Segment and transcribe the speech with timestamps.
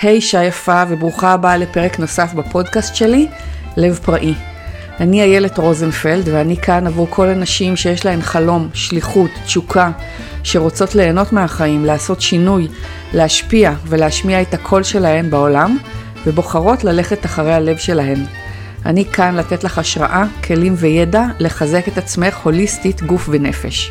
[0.00, 3.28] היי hey, אישה יפה וברוכה הבאה לפרק נוסף בפודקאסט שלי,
[3.76, 4.34] לב פראי.
[5.00, 9.90] אני איילת רוזנפלד ואני כאן עבור כל הנשים שיש להן חלום, שליחות, תשוקה,
[10.42, 12.68] שרוצות ליהנות מהחיים, לעשות שינוי,
[13.12, 15.78] להשפיע ולהשמיע את הקול שלהן בעולם,
[16.26, 18.24] ובוחרות ללכת אחרי הלב שלהן.
[18.86, 23.90] אני כאן לתת לך השראה, כלים וידע לחזק את עצמך הוליסטית, גוף ונפש.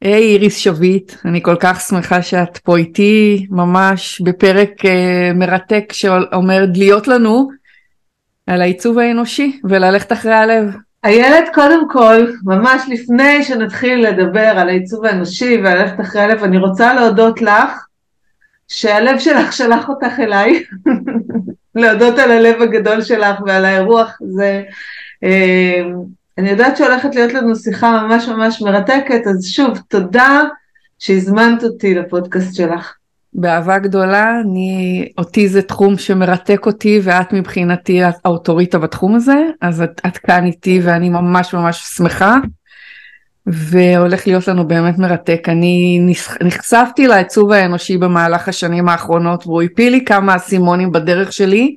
[0.00, 5.92] היי hey, איריס שביט, אני כל כך שמחה שאת פה איתי ממש בפרק uh, מרתק
[5.92, 7.48] שאומר להיות לנו
[8.46, 10.64] על העיצוב האנושי וללכת אחרי הלב.
[11.04, 16.94] איילת, קודם כל, ממש לפני שנתחיל לדבר על העיצוב האנושי וללכת אחרי הלב, אני רוצה
[16.94, 17.86] להודות לך
[18.68, 20.64] שהלב שלך שלח אותך אליי,
[21.74, 24.62] להודות על הלב הגדול שלך ועל האירוח, זה...
[25.24, 30.42] Uh, אני יודעת שהולכת להיות לנו שיחה ממש ממש מרתקת, אז שוב, תודה
[30.98, 32.94] שהזמנת אותי לפודקאסט שלך.
[33.32, 40.00] באהבה גדולה, אני, אותי זה תחום שמרתק אותי ואת מבחינתי האוטוריטה בתחום הזה, אז את,
[40.06, 42.36] את כאן איתי ואני ממש ממש שמחה.
[43.46, 45.48] והולך להיות לנו באמת מרתק.
[45.48, 46.00] אני
[46.40, 51.76] נחשפתי לעיצוב האנושי במהלך השנים האחרונות והוא הפיל לי כמה אסימונים בדרך שלי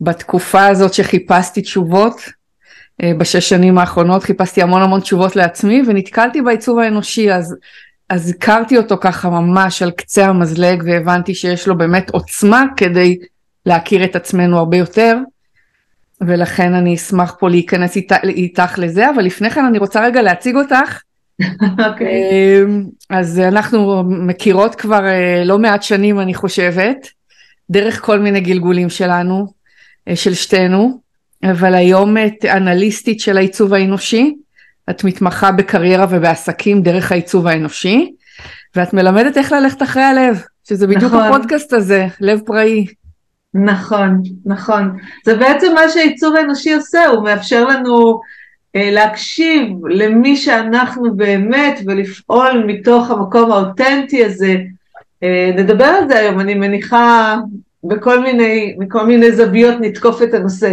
[0.00, 2.35] בתקופה הזאת שחיפשתי תשובות
[3.02, 7.56] בשש שנים האחרונות חיפשתי המון המון תשובות לעצמי ונתקלתי בעיצוב האנושי אז
[8.08, 13.18] אז הכרתי אותו ככה ממש על קצה המזלג והבנתי שיש לו באמת עוצמה כדי
[13.66, 15.18] להכיר את עצמנו הרבה יותר
[16.20, 20.56] ולכן אני אשמח פה להיכנס איתך, איתך לזה אבל לפני כן אני רוצה רגע להציג
[20.56, 21.00] אותך.
[21.42, 21.64] Okay.
[21.88, 22.62] אוקיי.
[22.62, 27.08] אמ, אז אנחנו מכירות כבר אה, לא מעט שנים אני חושבת
[27.70, 29.46] דרך כל מיני גלגולים שלנו
[30.08, 31.00] אה, של שתינו
[31.44, 34.34] אבל היום את אנליסטית של העיצוב האנושי,
[34.90, 38.12] את מתמחה בקריירה ובעסקים דרך העיצוב האנושי,
[38.76, 41.22] ואת מלמדת איך ללכת אחרי הלב, שזה בדיוק נכון.
[41.22, 42.86] הפודקאסט הזה, לב פראי.
[43.54, 44.96] נכון, נכון.
[45.24, 48.20] זה בעצם מה שהעיצוב האנושי עושה, הוא מאפשר לנו
[48.76, 54.56] אה, להקשיב למי שאנחנו באמת ולפעול מתוך המקום האותנטי הזה.
[55.22, 57.36] אה, נדבר על זה היום, אני מניחה
[57.88, 60.72] בכל מיני, מכל מיני זוויות נתקוף את הנושא.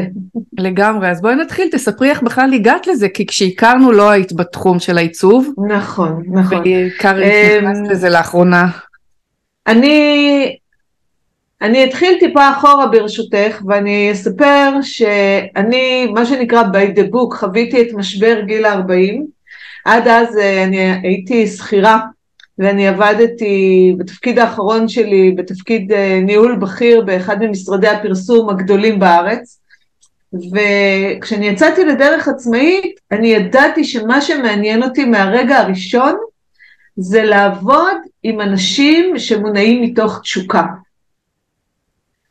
[0.57, 4.97] לגמרי, אז בואי נתחיל, תספרי איך בכלל הגעת לזה, כי כשהכרנו לא היית בתחום של
[4.97, 5.53] העיצוב.
[5.67, 6.57] נכון, נכון.
[6.57, 8.67] ובעיקר נכנסת לזה לאחרונה.
[9.67, 10.57] אני,
[11.61, 17.87] אני אתחיל טיפה אחורה ברשותך, ואני אספר שאני, מה שנקרא by the book, חוויתי את
[17.93, 19.21] משבר גיל ה-40.
[19.85, 21.99] עד אז אה, אני הייתי שכירה
[22.57, 29.59] ואני עבדתי בתפקיד האחרון שלי, בתפקיד אה, ניהול בכיר באחד ממשרדי הפרסום הגדולים בארץ,
[30.33, 36.13] וכשאני יצאתי לדרך עצמאית, אני ידעתי שמה שמעניין אותי מהרגע הראשון
[36.95, 40.63] זה לעבוד עם אנשים שמונעים מתוך תשוקה.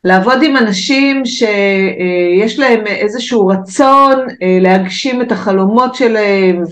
[0.05, 6.63] לעבוד עם אנשים שיש להם איזשהו רצון אה, להגשים את החלומות שלהם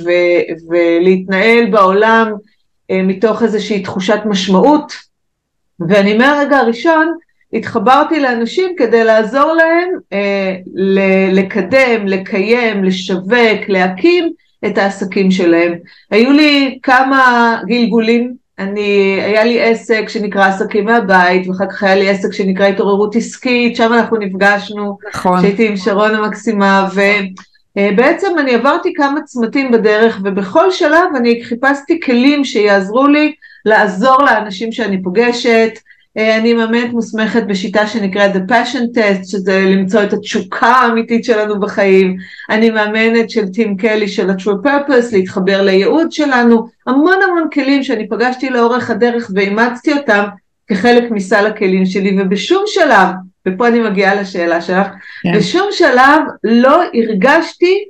[0.69, 2.50] ולהתנהל בעולם אה,
[2.91, 4.93] מתוך איזושהי תחושת משמעות,
[5.89, 7.15] ואני מהרגע הראשון
[7.53, 10.57] התחברתי לאנשים כדי לעזור להם אה,
[11.33, 14.33] לקדם, לקיים, לשווק, להקים
[14.67, 15.73] את העסקים שלהם.
[16.11, 22.09] היו לי כמה גלגולים, אני, היה לי עסק שנקרא עסקים מהבית, ואחר כך היה לי
[22.09, 25.41] עסק שנקרא התעוררות עסקית, שם אנחנו נפגשנו, נכון.
[25.41, 27.01] שהייתי עם שרון המקסימה, ו...
[27.77, 33.33] אה, בעצם אני עברתי כמה צמתים בדרך ובכל שלב אני חיפשתי כלים שיעזרו לי
[33.65, 35.71] לעזור לאנשים שאני פוגשת.
[36.19, 41.61] אה, אני מאמנת מוסמכת בשיטה שנקראת The Passion Test, שזה למצוא את התשוקה האמיתית שלנו
[41.61, 42.17] בחיים.
[42.51, 46.69] אני מאמנת של טים קלי של ה-True Purpose, להתחבר לייעוד שלנו.
[46.87, 50.25] המון המון כלים שאני פגשתי לאורך הדרך ואימצתי אותם
[50.67, 53.09] כחלק מסל הכלים שלי, ובשום שלב
[53.49, 54.87] ופה אני מגיעה לשאלה שלך,
[55.23, 55.39] כן.
[55.39, 57.85] בשום שלב לא הרגשתי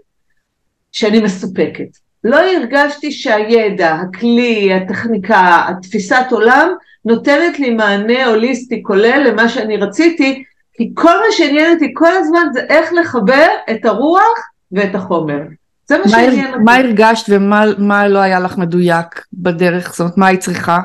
[0.93, 1.97] שאני מסופקת.
[2.25, 6.69] לא הרגשתי שהידע, הכלי, הטכניקה, התפיסת עולם,
[7.05, 12.47] נותנת לי מענה הוליסטי כולל למה שאני רציתי, כי כל מה שעניין אותי כל הזמן
[12.53, 14.39] זה איך לחבר את הרוח
[14.73, 15.39] ואת החומר.
[15.87, 16.65] זה מה שעניין אותי.
[16.65, 19.91] מה הרגשת ומה לא היה לך מדויק בדרך?
[19.91, 20.81] זאת אומרת, מה היא צריכה?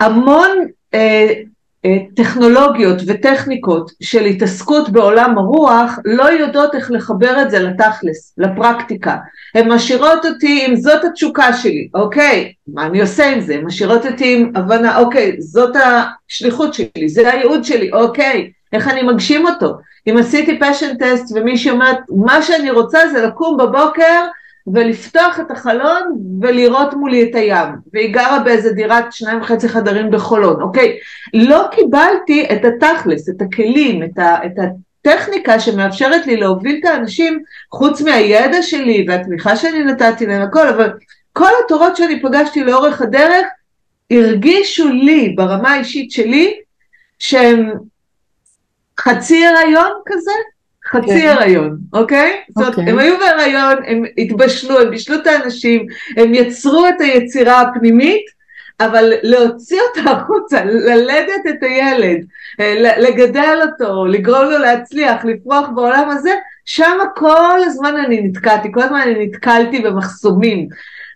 [0.00, 0.48] המון
[0.94, 1.32] אה,
[2.16, 9.16] טכנולוגיות וטכניקות של התעסקות בעולם הרוח לא יודעות איך לחבר את זה לתכלס, לפרקטיקה.
[9.54, 13.58] הן משאירות אותי עם זאת התשוקה שלי, אוקיי, מה אני עושה עם זה?
[13.64, 19.46] משאירות אותי עם הבנה, אוקיי, זאת השליחות שלי, זה הייעוד שלי, אוקיי, איך אני מגשים
[19.46, 19.74] אותו?
[20.08, 24.24] אם עשיתי פשן טסט ומישהי אומרת, מה שאני רוצה זה לקום בבוקר
[24.66, 26.02] ולפתוח את החלון
[26.42, 30.98] ולראות מולי את הים, והיא גרה באיזה דירת שניים וחצי חדרים בחולון, אוקיי?
[31.34, 37.42] לא קיבלתי את התכלס, את הכלים, את, ה, את הטכניקה שמאפשרת לי להוביל את האנשים,
[37.72, 40.92] חוץ מהידע שלי והתמיכה שאני נתתי להם הכל, אבל
[41.32, 43.46] כל התורות שאני פגשתי לאורך הדרך,
[44.10, 46.54] הרגישו לי, ברמה האישית שלי,
[47.18, 47.72] שהם
[49.00, 50.32] חצי הריון כזה,
[50.92, 51.28] חצי כן.
[51.28, 52.32] הריון, אוקיי?
[52.32, 52.52] Okay.
[52.52, 52.92] זאת אומרת, אוקיי.
[52.92, 55.86] הם היו בהריון, הם התבשלו, הם בישלו את האנשים,
[56.16, 58.24] הם יצרו את היצירה הפנימית,
[58.80, 62.24] אבל להוציא אותה החוצה, ללדת את הילד,
[62.60, 66.34] אה, לגדל אותו, לגרום לו להצליח, לפרוח בעולם הזה,
[66.64, 70.68] שם כל הזמן אני נתקעתי, כל הזמן אני נתקלתי במחסומים.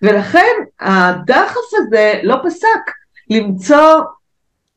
[0.03, 2.93] ולכן הדחף הזה לא פסק
[3.31, 4.01] למצוא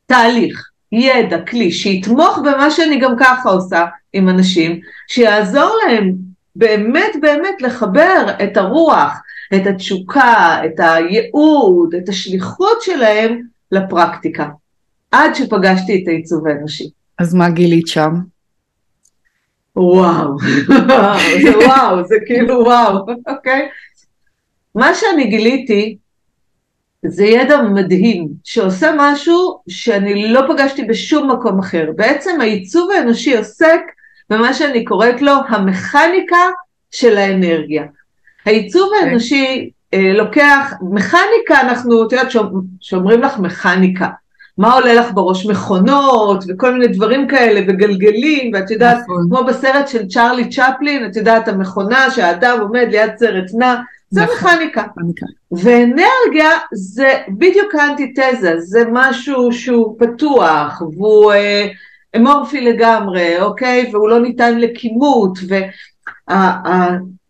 [0.05, 6.15] תהליך, ידע, כלי, שיתמוך במה שאני גם ככה עושה עם אנשים, שיעזור להם
[6.55, 9.21] באמת באמת לחבר את הרוח,
[9.55, 13.41] את התשוקה, את הייעוד, את השליחות שלהם
[13.71, 14.47] לפרקטיקה.
[15.11, 16.89] עד שפגשתי את העיצוב האנושי.
[17.17, 18.13] אז מה גילית שם?
[19.75, 20.37] וואו,
[21.43, 23.69] זה וואו, זה כאילו וואו, אוקיי?
[24.75, 25.97] מה שאני גיליתי
[27.05, 31.89] זה ידע מדהים, שעושה משהו שאני לא פגשתי בשום מקום אחר.
[31.95, 33.81] בעצם העיצוב האנושי עוסק
[34.29, 36.37] במה שאני קוראת לו המכניקה
[36.91, 37.83] של האנרגיה.
[38.45, 38.95] העיצוב okay.
[38.95, 39.09] אוקיי.
[39.09, 42.31] האנושי אה, לוקח, מכניקה אנחנו, את יודעת,
[42.81, 44.07] שאומרים לך מכניקה,
[44.57, 45.45] מה עולה לך בראש?
[45.45, 49.27] מכונות וכל מיני דברים כאלה וגלגלים, ואת יודעת, נכון.
[49.29, 53.75] כמו בסרט של צ'רלי צ'פלין, את יודעת, המכונה שהאדם עומד ליד סרט נע,
[54.09, 54.51] זה נכון.
[54.53, 54.81] מכניקה.
[55.51, 61.67] ואנרגיה זה בדיוק האנטיתזה, זה משהו שהוא פתוח, והוא אה,
[62.15, 63.89] אמורפי לגמרי, אוקיי?
[63.91, 65.39] והוא לא ניתן לכימות,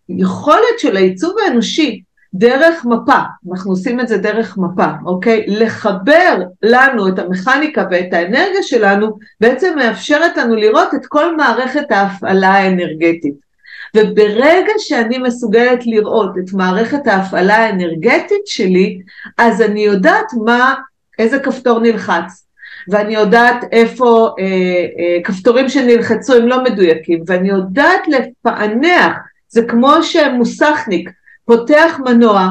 [0.09, 2.01] והיכולת של העיצוב האנושי
[2.33, 3.19] דרך מפה,
[3.51, 5.45] אנחנו עושים את זה דרך מפה, אוקיי?
[5.47, 12.49] לחבר לנו את המכניקה ואת האנרגיה שלנו, בעצם מאפשרת לנו לראות את כל מערכת ההפעלה
[12.49, 13.48] האנרגטית.
[13.97, 19.01] וברגע שאני מסוגלת לראות את מערכת ההפעלה האנרגטית שלי,
[19.38, 20.75] אז אני יודעת מה,
[21.19, 22.45] איזה כפתור נלחץ.
[22.88, 29.18] ואני יודעת איפה אה, אה, כפתורים שנלחצו הם לא מדויקים, ואני יודעת לפענח,
[29.50, 31.09] זה כמו שמוסכניק
[31.45, 32.50] פותח מנוע,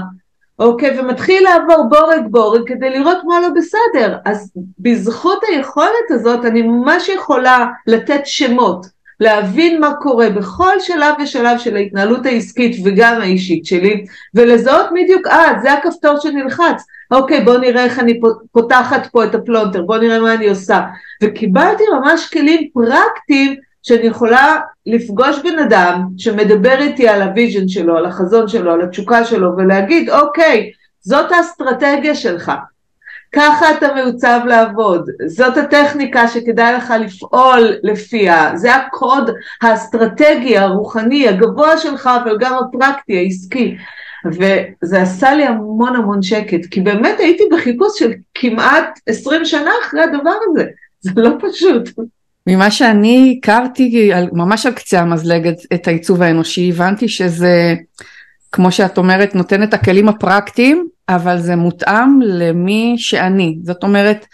[0.58, 4.16] אוקיי, ומתחיל לעבור בורג בורג כדי לראות מה לא בסדר.
[4.24, 8.86] אז בזכות היכולת הזאת אני ממש יכולה לתת שמות,
[9.20, 14.04] להבין מה קורה בכל שלב ושלב של ההתנהלות העסקית וגם האישית שלי,
[14.34, 18.20] ולזהות בדיוק, אה, זה הכפתור שנלחץ, אוקיי, בוא נראה איך אני
[18.52, 20.80] פותחת פה את הפלונטר, בוא נראה מה אני עושה.
[21.22, 27.96] וקיבלתי ממש כלים פרקטיים שאני יכולה לפגוש בן אדם שמדבר איתי על ה vision שלו,
[27.96, 30.70] על החזון שלו, על התשוקה שלו, ולהגיד, אוקיי,
[31.00, 32.52] זאת האסטרטגיה שלך,
[33.32, 39.30] ככה אתה מעוצב לעבוד, זאת הטכניקה שכדאי לך לפעול לפיה, זה הקוד
[39.62, 43.76] האסטרטגי, הרוחני, הגבוה שלך, אבל גם הפרקטי, העסקי.
[44.26, 50.02] וזה עשה לי המון המון שקט, כי באמת הייתי בחיפוש של כמעט עשרים שנה אחרי
[50.02, 50.64] הדבר הזה,
[51.00, 51.88] זה לא פשוט.
[52.46, 57.74] ממה שאני הכרתי, ממש על קצה המזלג את העיצוב האנושי, הבנתי שזה,
[58.52, 63.58] כמו שאת אומרת, נותן את הכלים הפרקטיים, אבל זה מותאם למי שאני.
[63.62, 64.26] זאת אומרת,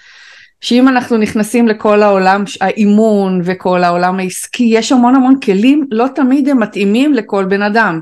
[0.60, 6.48] שאם אנחנו נכנסים לכל העולם האימון וכל העולם העסקי, יש המון המון כלים, לא תמיד
[6.48, 8.00] הם מתאימים לכל בן אדם.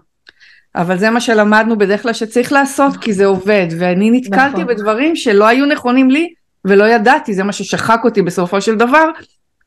[0.77, 4.67] אבל זה מה שלמדנו בדרך כלל שצריך לעשות, כי זה עובד, ואני נתקלתי נכון.
[4.67, 6.29] בדברים שלא היו נכונים לי,
[6.65, 9.11] ולא ידעתי, זה מה ששחק אותי בסופו של דבר,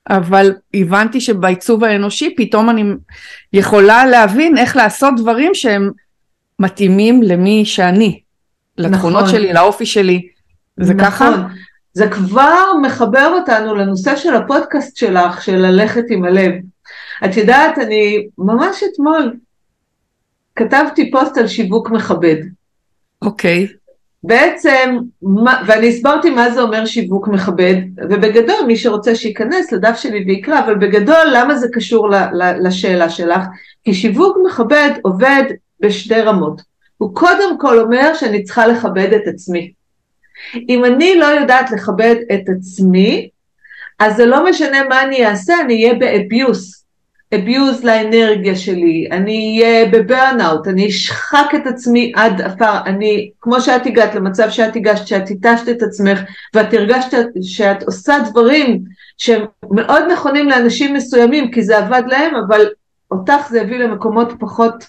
[0.09, 2.83] אבל הבנתי שבעיצוב האנושי פתאום אני
[3.53, 5.91] יכולה להבין איך לעשות דברים שהם
[6.59, 8.19] מתאימים למי שאני,
[8.77, 9.35] לתכונות נכון.
[9.35, 10.27] שלי, לאופי שלי,
[10.79, 11.05] זה נכון.
[11.05, 11.47] ככה?
[11.93, 16.51] זה כבר מחבר אותנו לנושא של הפודקאסט שלך, של ללכת עם הלב.
[17.25, 19.33] את יודעת, אני ממש אתמול
[20.55, 22.35] כתבתי פוסט על שיווק מכבד.
[23.21, 23.67] אוקיי.
[23.69, 23.85] Okay.
[24.23, 24.97] בעצם,
[25.67, 30.75] ואני הסברתי מה זה אומר שיווק מכבד, ובגדול מי שרוצה שייכנס לדף שלי ויקרא, אבל
[30.75, 32.09] בגדול למה זה קשור
[32.63, 33.41] לשאלה שלך?
[33.83, 35.43] כי שיווק מכבד עובד
[35.79, 36.61] בשתי רמות.
[36.97, 39.71] הוא קודם כל אומר שאני צריכה לכבד את עצמי.
[40.69, 43.29] אם אני לא יודעת לכבד את עצמי,
[43.99, 46.85] אז זה לא משנה מה אני אעשה, אני אהיה באביוס.
[47.35, 53.85] abuse לאנרגיה שלי, אני אהיה בברנאוט, אני אשחק את עצמי עד עפר, אני, כמו שאת
[53.85, 56.19] הגעת למצב שאת הגשת, שאת התשת את עצמך
[56.53, 57.11] ואת הרגשת
[57.41, 58.83] שאת עושה דברים
[59.17, 62.65] שהם מאוד נכונים לאנשים מסוימים כי זה עבד להם, אבל
[63.11, 64.85] אותך זה הביא למקומות פחות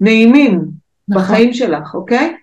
[0.00, 0.60] נעימים,
[1.08, 1.22] נכון.
[1.22, 2.36] בחיים שלך, אוקיי?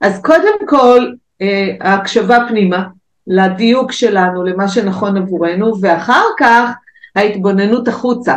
[0.00, 1.12] אז קודם כל,
[1.42, 2.84] אה, ההקשבה פנימה,
[3.26, 6.70] לדיוק שלנו, למה שנכון עבורנו, ואחר כך
[7.16, 8.36] ההתבוננות החוצה.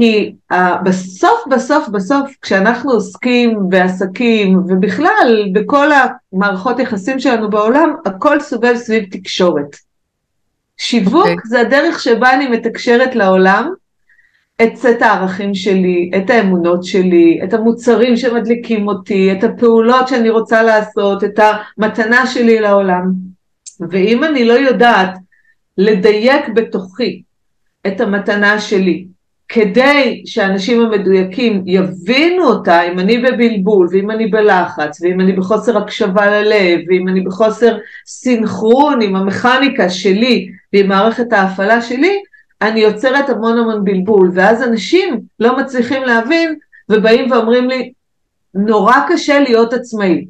[0.00, 5.88] כי uh, בסוף בסוף בסוף כשאנחנו עוסקים בעסקים ובכלל בכל
[6.32, 9.76] המערכות יחסים שלנו בעולם הכל סובב סביב תקשורת.
[10.76, 11.30] שיווק okay.
[11.30, 11.36] אוקיי.
[11.44, 13.72] זה הדרך שבה אני מתקשרת לעולם
[14.62, 20.62] את סט הערכים שלי, את האמונות שלי, את המוצרים שמדליקים אותי, את הפעולות שאני רוצה
[20.62, 21.40] לעשות, את
[21.78, 23.12] המתנה שלי לעולם.
[23.90, 25.14] ואם אני לא יודעת
[25.78, 27.22] לדייק בתוכי
[27.86, 29.04] את המתנה שלי,
[29.48, 36.26] כדי שהאנשים המדויקים יבינו אותה, אם אני בבלבול, ואם אני בלחץ, ואם אני בחוסר הקשבה
[36.26, 42.22] ללב, ואם אני בחוסר סינכרון עם המכניקה שלי ועם מערכת ההפעלה שלי,
[42.62, 46.54] אני יוצרת המון המון בלבול, ואז אנשים לא מצליחים להבין,
[46.88, 47.92] ובאים ואומרים לי,
[48.54, 50.26] נורא קשה להיות עצמאי.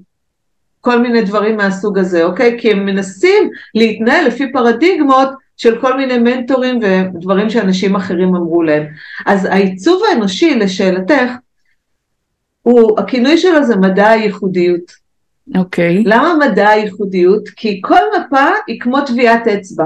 [0.81, 2.57] כל מיני דברים מהסוג הזה, אוקיי?
[2.61, 8.87] כי הם מנסים להתנהל לפי פרדיגמות של כל מיני מנטורים ודברים שאנשים אחרים אמרו להם.
[9.27, 11.31] אז העיצוב האנושי, לשאלתך,
[12.63, 14.93] הוא, הכינוי שלו זה מדע הייחודיות.
[15.57, 15.99] אוקיי.
[15.99, 16.03] Okay.
[16.05, 17.49] למה מדע הייחודיות?
[17.49, 19.85] כי כל מפה היא כמו טביעת אצבע.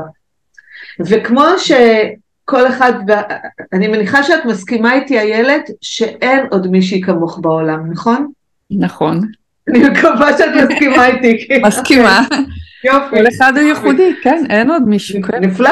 [1.00, 1.44] וכמו
[2.42, 2.92] שכל אחד,
[3.72, 8.30] אני מניחה שאת מסכימה איתי איילת, שאין עוד מישהי כמוך בעולם, נכון?
[8.70, 9.20] נכון.
[9.68, 11.48] אני מקווה שאת מסכימה איתי.
[11.66, 12.20] מסכימה.
[12.84, 13.16] יופי.
[13.16, 15.22] כל אחד הוא ייחודי, כן, אין עוד מישהו.
[15.22, 15.44] כן.
[15.44, 15.70] נפלא.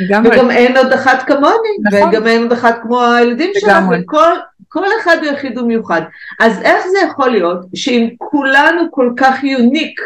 [0.00, 2.08] וגם אין עוד אחת כמוני, נכון.
[2.08, 6.02] וגם אין עוד אחת כמו הילדים שלך, וכל אחד הוא יחיד ומיוחד.
[6.40, 10.00] אז איך זה יכול להיות שאם כולנו כל כך יוניק.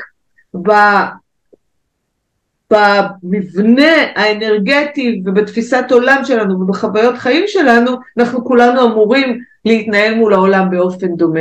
[2.71, 11.17] במבנה האנרגטי ובתפיסת עולם שלנו ובחוויות חיים שלנו, אנחנו כולנו אמורים להתנהל מול העולם באופן
[11.17, 11.41] דומה.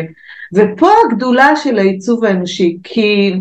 [0.53, 3.33] ופה הגדולה של העיצוב האנושי, כי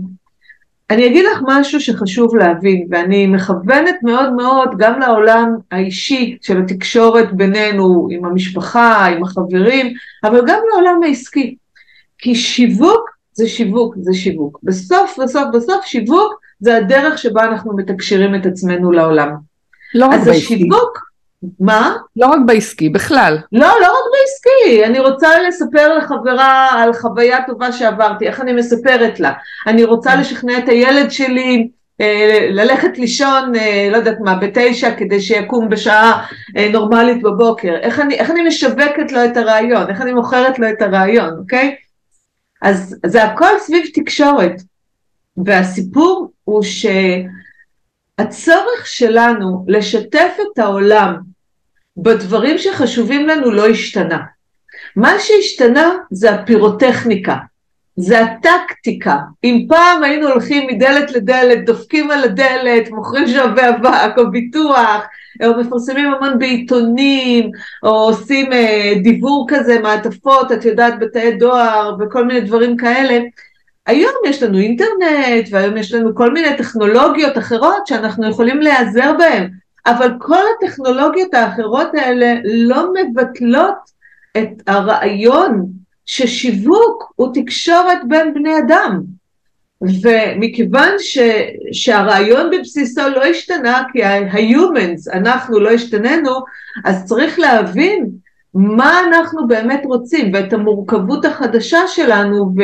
[0.90, 7.32] אני אגיד לך משהו שחשוב להבין, ואני מכוונת מאוד מאוד גם לעולם האישי של התקשורת
[7.32, 9.92] בינינו, עם המשפחה, עם החברים,
[10.24, 11.56] אבל גם לעולם העסקי.
[12.18, 14.58] כי שיווק זה שיווק, זה שיווק.
[14.62, 19.34] בסוף, בסוף, בסוף שיווק זה הדרך שבה אנחנו מתקשרים את עצמנו לעולם.
[19.94, 20.30] לא רק בעסקי.
[20.30, 21.08] אז השיווק,
[21.60, 21.96] מה?
[22.16, 23.38] לא רק בעסקי, בכלל.
[23.52, 24.84] לא, לא רק בעסקי.
[24.84, 29.32] אני רוצה לספר לחברה על חוויה טובה שעברתי, איך אני מספרת לה.
[29.66, 30.20] אני רוצה כן.
[30.20, 31.68] לשכנע את הילד שלי
[32.00, 37.74] אה, ללכת לישון, אה, לא יודעת מה, בתשע, כדי שיקום בשעה אה, נורמלית בבוקר.
[37.82, 41.74] איך אני, איך אני משווקת לו את הרעיון, איך אני מוכרת לו את הרעיון, אוקיי?
[42.62, 44.62] אז זה הכל סביב תקשורת.
[45.44, 46.62] והסיפור הוא
[48.20, 51.16] שהצורך שלנו לשתף את העולם
[51.96, 54.18] בדברים שחשובים לנו לא השתנה.
[54.96, 57.36] מה שהשתנה זה הפירוטכניקה,
[57.96, 59.16] זה הטקטיקה.
[59.44, 65.02] אם פעם היינו הולכים מדלת לדלת, דופקים על הדלת, מוכרים שואבי אבק או ביטוח,
[65.44, 67.50] או מפרסמים המון בעיתונים,
[67.82, 73.20] או עושים אה, דיבור כזה, מעטפות, את יודעת, בתאי דואר וכל מיני דברים כאלה,
[73.88, 79.50] היום יש לנו אינטרנט, והיום יש לנו כל מיני טכנולוגיות אחרות שאנחנו יכולים להיעזר בהן,
[79.86, 83.74] אבל כל הטכנולוגיות האחרות האלה לא מבטלות
[84.36, 85.66] את הרעיון
[86.06, 89.00] ששיווק הוא תקשורת בין בני אדם.
[90.02, 91.18] ומכיוון ש,
[91.72, 96.30] שהרעיון בבסיסו לא השתנה, כי ה-humans, אנחנו לא השתננו,
[96.84, 98.06] אז צריך להבין
[98.54, 102.54] מה אנחנו באמת רוצים ואת המורכבות החדשה שלנו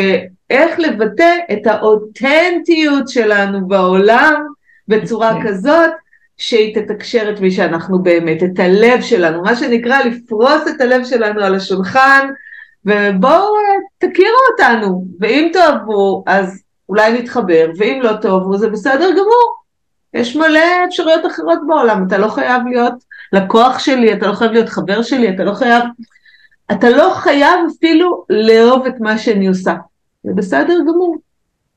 [0.55, 4.47] ואיך לבטא את האותנטיות שלנו בעולם
[4.89, 5.49] בצורה okay.
[5.49, 5.91] כזאת
[6.37, 11.45] שהיא תתקשר את מי שאנחנו באמת, את הלב שלנו, מה שנקרא לפרוס את הלב שלנו
[11.45, 12.29] על השולחן
[12.85, 13.55] ובואו
[13.99, 15.05] תכירו אותנו.
[15.21, 19.57] ואם תאהבו אז אולי נתחבר ואם לא תאהבו זה בסדר גמור.
[20.15, 22.95] יש מלא אפשרויות אחרות בעולם, אתה לא חייב להיות
[23.33, 25.83] לקוח שלי, אתה לא חייב להיות חבר שלי, אתה לא חייב,
[26.73, 29.75] אתה לא חייב אפילו לאהוב את מה שאני עושה,
[30.25, 31.17] זה בסדר גמור.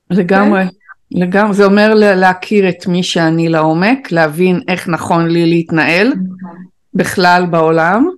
[0.09, 0.63] לגמרי?
[0.63, 0.69] כן?
[1.11, 6.13] לגמרי, זה אומר להכיר את מי שאני לעומק, להבין איך נכון לי להתנהל
[6.93, 8.09] בכלל בעולם.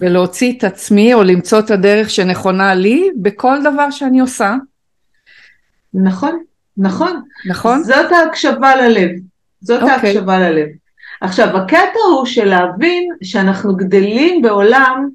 [0.00, 4.54] ולהוציא את עצמי או למצוא את הדרך שנכונה לי בכל דבר שאני עושה.
[5.94, 6.42] נכון,
[6.76, 7.22] נכון.
[7.48, 7.82] נכון?
[7.82, 9.10] זאת ההקשבה ללב.
[9.60, 9.82] זאת okay.
[9.82, 10.10] אוקיי.
[10.10, 10.66] ההקשבה ללב.
[11.20, 15.08] עכשיו, הקטע הוא של להבין שאנחנו גדלים בעולם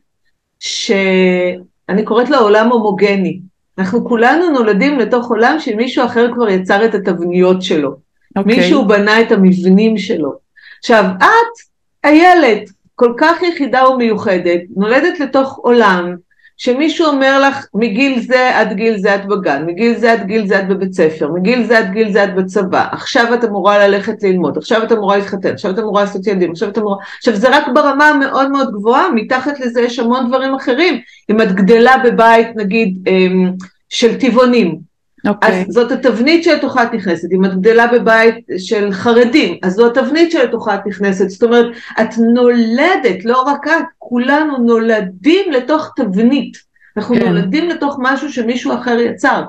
[0.59, 3.39] שאני קוראת לו עולם הומוגני.
[3.81, 7.89] אנחנו כולנו נולדים לתוך עולם שמישהו אחר כבר יצר את התבניות שלו.
[7.89, 8.39] Okay.
[8.39, 8.55] אוקיי.
[8.55, 10.33] מישהו בנה את המבנים שלו.
[10.79, 11.59] עכשיו, את,
[12.03, 16.15] איילת, כל כך יחידה ומיוחדת, נולדת לתוך עולם
[16.63, 20.59] שמישהו אומר לך מגיל זה עד גיל זה את בגן, מגיל זה עד גיל זה
[20.59, 24.57] את בבית ספר, מגיל זה עד גיל זה את בצבא, עכשיו את אמורה ללכת ללמוד,
[24.57, 26.97] עכשיו את אמורה להתחתן, עכשיו את אמורה לעשות ילדים, עכשיו את אמורה...
[27.17, 30.99] עכשיו זה רק ברמה המאוד מאוד גבוהה, מתחת לזה יש המון דברים אחרים.
[31.31, 33.51] אם את גדלה בבית נגיד אמ,
[33.89, 34.90] של טבעונים,
[35.27, 35.29] Okay.
[35.29, 35.65] אז אוקיי.
[35.69, 40.75] זאת התבנית שלתוכה את נכנסת, אם את גדלה בבית של חרדים, אז זו התבנית שלתוכה
[40.75, 41.65] את נכנסת, זאת אומרת,
[42.01, 46.57] את נולדת, לא רק את, כולנו נולדים לתוך תבנית,
[46.97, 47.27] אנחנו כן.
[47.27, 49.43] נולדים לתוך משהו שמישהו אחר יצר,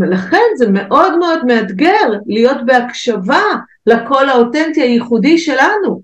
[0.00, 3.42] ולכן זה מאוד מאוד מאתגר להיות בהקשבה
[3.86, 6.00] לקול האותנטי הייחודי שלנו,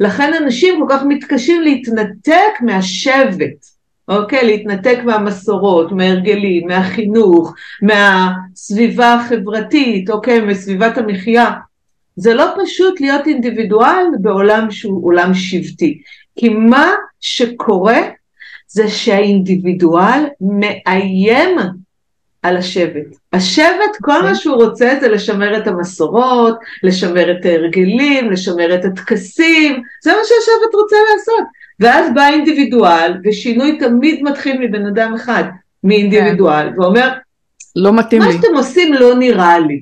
[0.00, 3.75] לכן אנשים כל כך מתקשים להתנתק מהשבט,
[4.08, 4.44] אוקיי?
[4.44, 10.40] להתנתק מהמסורות, מההרגלים, מהחינוך, מהסביבה החברתית, אוקיי?
[10.40, 11.50] מסביבת המחיה.
[12.16, 16.00] זה לא פשוט להיות אינדיבידואל בעולם שהוא עולם שבטי.
[16.38, 18.00] כי מה שקורה
[18.68, 21.58] זה שהאינדיבידואל מאיים
[22.42, 23.06] על השבט.
[23.32, 29.82] השבט, כל מה שהוא רוצה זה לשמר את המסורות, לשמר את ההרגלים, לשמר את הטקסים,
[30.02, 31.44] זה מה שהשבט רוצה לעשות.
[31.80, 35.44] ואז בא אינדיבידואל, ושינוי תמיד מתחיל מבן אדם אחד,
[35.84, 37.12] מאינדיבידואל, ואומר,
[37.76, 38.32] לא מתאים מה לי.
[38.32, 39.80] שאתם עושים לא נראה לי.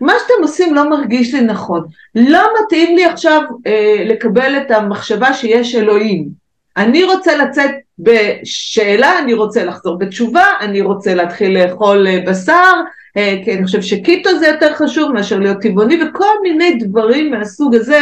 [0.00, 1.84] מה שאתם עושים לא מרגיש לי נכון.
[2.14, 6.28] לא מתאים לי עכשיו אה, לקבל את המחשבה שיש אלוהים.
[6.76, 12.72] אני רוצה לצאת בשאלה, אני רוצה לחזור בתשובה, אני רוצה להתחיל לאכול אה, בשר,
[13.16, 17.74] אה, כי אני חושב שקיטו זה יותר חשוב מאשר להיות טבעוני, וכל מיני דברים מהסוג
[17.74, 18.00] הזה.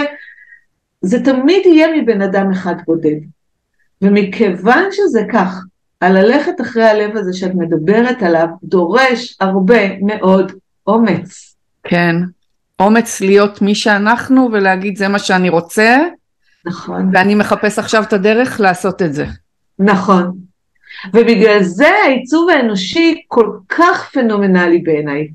[1.06, 3.16] זה תמיד יהיה מבן אדם אחד בודד.
[4.02, 5.64] ומכיוון שזה כך,
[6.00, 10.52] הללכת אחרי הלב הזה שאת מדברת עליו, דורש הרבה מאוד
[10.86, 11.54] אומץ.
[11.84, 12.16] כן.
[12.80, 15.98] אומץ להיות מי שאנחנו ולהגיד זה מה שאני רוצה,
[16.66, 17.10] נכון.
[17.12, 19.26] ואני מחפש עכשיו את הדרך לעשות את זה.
[19.78, 20.32] נכון.
[21.14, 25.28] ובגלל זה העיצוב האנושי כל כך פנומנלי בעיניי.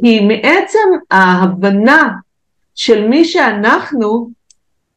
[0.00, 2.08] כי מעצם ההבנה
[2.74, 4.30] של מי שאנחנו,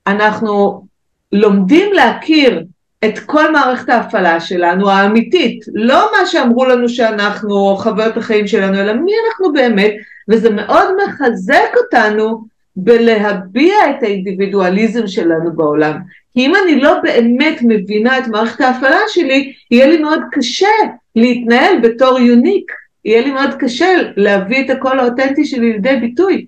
[0.07, 0.85] אנחנו
[1.31, 2.63] לומדים להכיר
[3.05, 8.93] את כל מערכת ההפעלה שלנו האמיתית, לא מה שאמרו לנו שאנחנו, חוויות החיים שלנו, אלא
[8.93, 9.91] מי אנחנו באמת,
[10.29, 12.43] וזה מאוד מחזק אותנו
[12.75, 15.97] בלהביע את האינדיבידואליזם שלנו בעולם.
[16.33, 20.67] כי אם אני לא באמת מבינה את מערכת ההפעלה שלי, יהיה לי מאוד קשה
[21.15, 22.71] להתנהל בתור יוניק,
[23.05, 26.45] יהיה לי מאוד קשה להביא את הקול האותנטי שלי לידי ביטוי.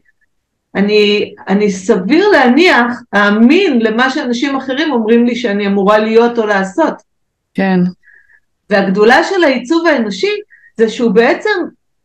[0.75, 6.93] אני, אני סביר להניח, האמין למה שאנשים אחרים אומרים לי שאני אמורה להיות או לעשות.
[7.53, 7.79] כן.
[8.69, 10.31] והגדולה של העיצוב האנושי
[10.77, 11.49] זה שהוא בעצם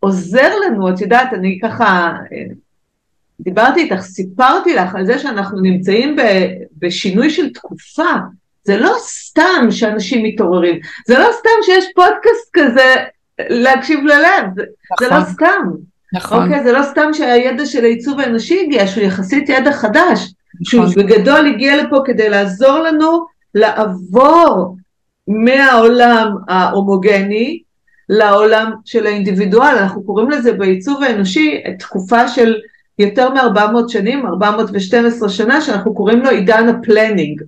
[0.01, 2.45] עוזר לנו, את יודעת, אני ככה אה,
[3.41, 6.23] דיברתי איתך, סיפרתי לך על זה שאנחנו נמצאים ב,
[6.79, 8.13] בשינוי של תקופה.
[8.65, 12.95] זה לא סתם שאנשים מתעוררים, זה לא סתם שיש פודקאסט כזה
[13.41, 14.63] להקשיב ללב, זה,
[15.01, 15.33] זה לא נכון.
[15.35, 15.71] סתם.
[16.13, 16.43] נכון.
[16.43, 21.03] אוקיי, זה לא סתם שהידע של העיצוב האנושי הגיע, שהוא יחסית ידע חדש, שהוא נכון.
[21.03, 24.77] בגדול הגיע לפה כדי לעזור לנו לעבור
[25.29, 27.63] מהעולם ההומוגני
[28.09, 32.55] לעולם של האינדיבידואל, אנחנו קוראים לזה בעיצוב האנושי תקופה של
[32.99, 37.43] יותר מ-400 שנים, 412 שנה, שאנחנו קוראים לו עידן ה planning,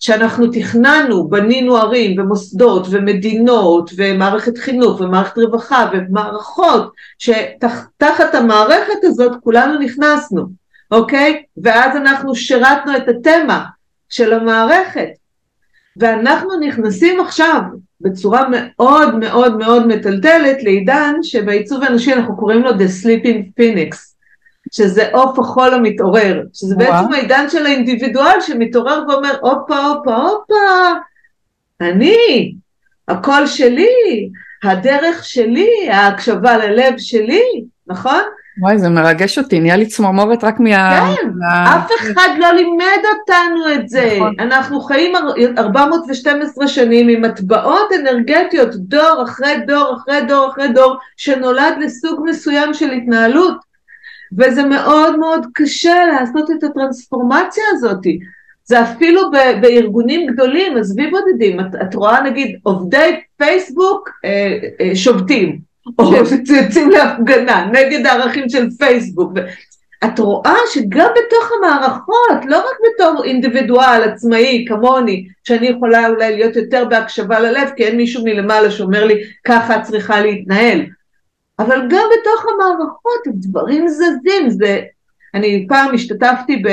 [0.00, 9.78] שאנחנו תכננו, בנינו ערים ומוסדות ומדינות ומערכת חינוך ומערכת רווחה ומערכות, שתחת המערכת הזאת כולנו
[9.78, 10.46] נכנסנו,
[10.90, 11.42] אוקיי?
[11.62, 13.64] ואז אנחנו שירתנו את התמה
[14.08, 15.08] של המערכת,
[15.96, 17.60] ואנחנו נכנסים עכשיו
[18.00, 23.96] בצורה מאוד מאוד מאוד מטלטלת לעידן שבעיצוב האנושי אנחנו קוראים לו The Sleeping Phoenix,
[24.70, 26.92] שזה עוף החול המתעורר, שזה וואו.
[26.92, 30.54] בעצם העידן של האינדיבידואל שמתעורר ואומר הופה הופה הופה,
[31.80, 32.52] אני,
[33.08, 33.88] הקול שלי,
[34.64, 37.42] הדרך שלי, ההקשבה ללב שלי,
[37.86, 38.20] נכון?
[38.62, 40.70] וואי, זה מרגש אותי, נהיה לי צמרמורת רק מה...
[41.16, 44.12] כן, מה- אף אחד לא לימד אותנו את זה.
[44.16, 44.34] נכון.
[44.38, 50.96] אנחנו חיים אר- 412 שנים עם מטבעות אנרגטיות, דור אחרי דור אחרי דור אחרי דור,
[51.16, 53.69] שנולד לסוג מסוים של התנהלות.
[54.38, 58.06] וזה מאוד מאוד קשה לעשות את הטרנספורמציה הזאת.
[58.64, 64.96] זה אפילו ב- בארגונים גדולים, עזבי בודדים, את, את רואה נגיד עובדי פייסבוק אה, אה,
[64.96, 65.58] שובתים,
[65.98, 66.12] או
[66.62, 69.32] יוצאים להפגנה נגד הערכים של פייסבוק.
[70.04, 76.56] את רואה שגם בתוך המערכות, לא רק בתור אינדיבידואל עצמאי כמוני, שאני יכולה אולי להיות
[76.56, 79.14] יותר בהקשבה ללב, כי אין מישהו מלמעלה שאומר לי
[79.44, 80.86] ככה את צריכה להתנהל,
[81.62, 84.80] אבל גם בתוך המערכות הדברים זזים, זה...
[85.34, 86.68] אני פעם השתתפתי ב...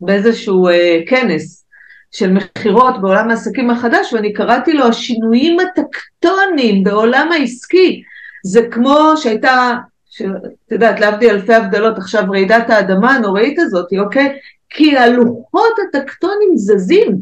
[0.00, 0.72] באיזשהו uh,
[1.06, 1.64] כנס,
[2.10, 8.02] של מכירות בעולם העסקים החדש, ואני קראתי לו השינויים הטקטוניים בעולם העסקי.
[8.44, 9.76] זה כמו שהייתה,
[10.16, 14.38] את יודעת, להבדיל אלפי הבדלות, עכשיו רעידת האדמה הנוראית הזאת, אוקיי?
[14.70, 17.16] כי הלוחות הטקטונים זזים.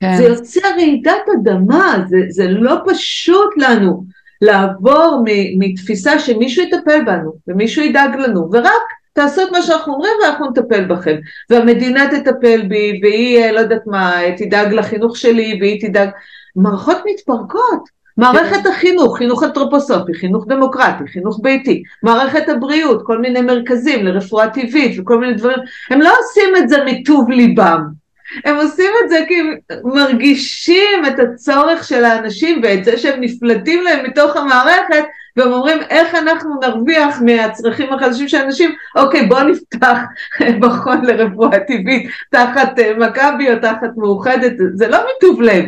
[0.00, 0.16] כן.
[0.16, 4.04] זה יוצא רעידת אדמה, זה, זה לא פשוט לנו
[4.42, 5.24] לעבור
[5.58, 10.84] מתפיסה שמישהו יטפל בנו ומישהו ידאג לנו, ורק תעשו את מה שאנחנו אומרים ואנחנו נטפל
[10.84, 11.16] בכם.
[11.50, 16.08] והמדינה תטפל בי, והיא, אה, לא יודעת מה, תדאג לחינוך שלי, והיא תדאג...
[16.56, 18.00] מערכות מתפרקות.
[18.16, 25.00] מערכת החינוך, חינוך אנתרופוסופי, חינוך דמוקרטי, חינוך ביתי, מערכת הבריאות, כל מיני מרכזים לרפואה טבעית
[25.00, 25.58] וכל מיני דברים,
[25.90, 27.99] הם לא עושים את זה מטוב ליבם,
[28.44, 33.82] הם עושים את זה כי הם מרגישים את הצורך של האנשים ואת זה שהם נפלטים
[33.82, 35.04] להם מתוך המערכת
[35.36, 39.98] והם אומרים איך אנחנו נרוויח מהצרכים החדשים של אנשים, אוקיי בוא נפתח
[40.62, 45.64] מכון לרפואה טבעית תחת אה, מכבי או תחת מאוחדת, זה לא מטוב לב,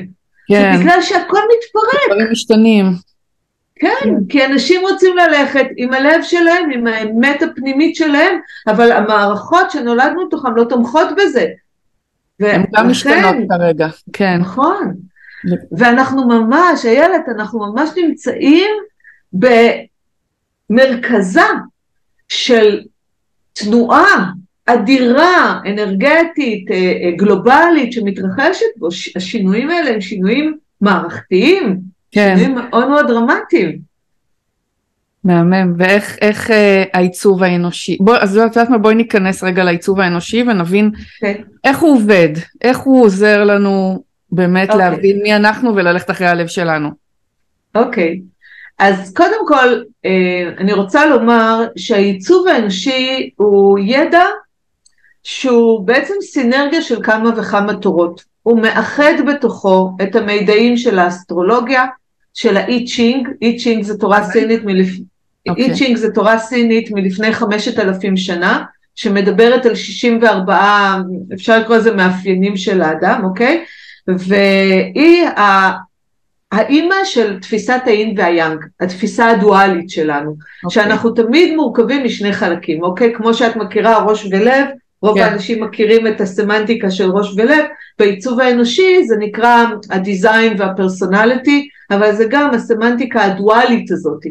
[0.48, 0.72] כן.
[0.72, 2.06] זה בגלל שהכל מתפרק.
[2.06, 2.84] דברים משתנים.
[3.82, 9.70] כן, כן, כי אנשים רוצים ללכת עם הלב שלהם, עם האמת הפנימית שלהם, אבל המערכות
[9.70, 11.46] שנולדנו תוכן לא תומכות בזה.
[12.48, 14.38] הן גם משתנות כרגע, כן.
[14.40, 14.94] נכון.
[15.72, 18.70] ואנחנו ממש, איילת, אנחנו ממש נמצאים
[20.70, 21.48] במרכזה
[22.28, 22.80] של
[23.52, 24.30] תנועה
[24.66, 31.78] אדירה, אנרגטית, אה, אה, גלובלית, שמתרחשת בו, השינויים האלה הם שינויים מערכתיים,
[32.10, 32.34] כן.
[32.36, 33.91] שינויים מאוד מאוד דרמטיים.
[35.24, 40.00] מהמם, ואיך איך, אה, העיצוב האנושי, בוא, אז את יודעת מה, בואי ניכנס רגע לעיצוב
[40.00, 41.20] האנושי ונבין okay.
[41.20, 41.42] כן.
[41.64, 42.28] איך הוא עובד,
[42.62, 44.72] איך הוא עוזר לנו באמת okay.
[44.72, 44.90] אוקיי.
[44.90, 46.88] להבין מי אנחנו וללכת אחרי הלב שלנו.
[47.74, 48.32] אוקיי, okay.
[48.78, 54.24] אז קודם כל אה, אני רוצה לומר שהעיצוב האנושי הוא ידע
[55.22, 58.24] שהוא בעצם סינרגיה של כמה וכמה תורות.
[58.42, 61.86] הוא מאחד בתוכו את המידעים של האסטרולוגיה,
[62.34, 64.32] של האי צ'ינג, אי צ'ינג זה תורה אוקיי.
[64.32, 64.88] סינית מלפ...
[65.48, 65.64] אוקיי.
[65.64, 68.62] אי צ'ינג זה תורה סינית מלפני חמשת אלפים שנה,
[68.94, 70.96] שמדברת על 64,
[71.34, 73.64] אפשר לקרוא לזה מאפיינים של האדם, אוקיי?
[74.08, 75.26] והיא
[76.52, 80.64] האימא של תפיסת האין והיאנג, התפיסה הדואלית שלנו, okay.
[80.64, 80.82] אוקיי.
[80.82, 83.12] שאנחנו תמיד מורכבים משני חלקים, אוקיי?
[83.14, 84.66] כמו שאת מכירה ראש ולב,
[85.02, 85.24] רוב כן.
[85.24, 87.64] האנשים מכירים את הסמנטיקה של ראש ולב,
[87.98, 94.22] בעיצוב האנושי זה נקרא הדיזיין והפרסונליטי, אבל זה גם הסמנטיקה הדואלית הזאת,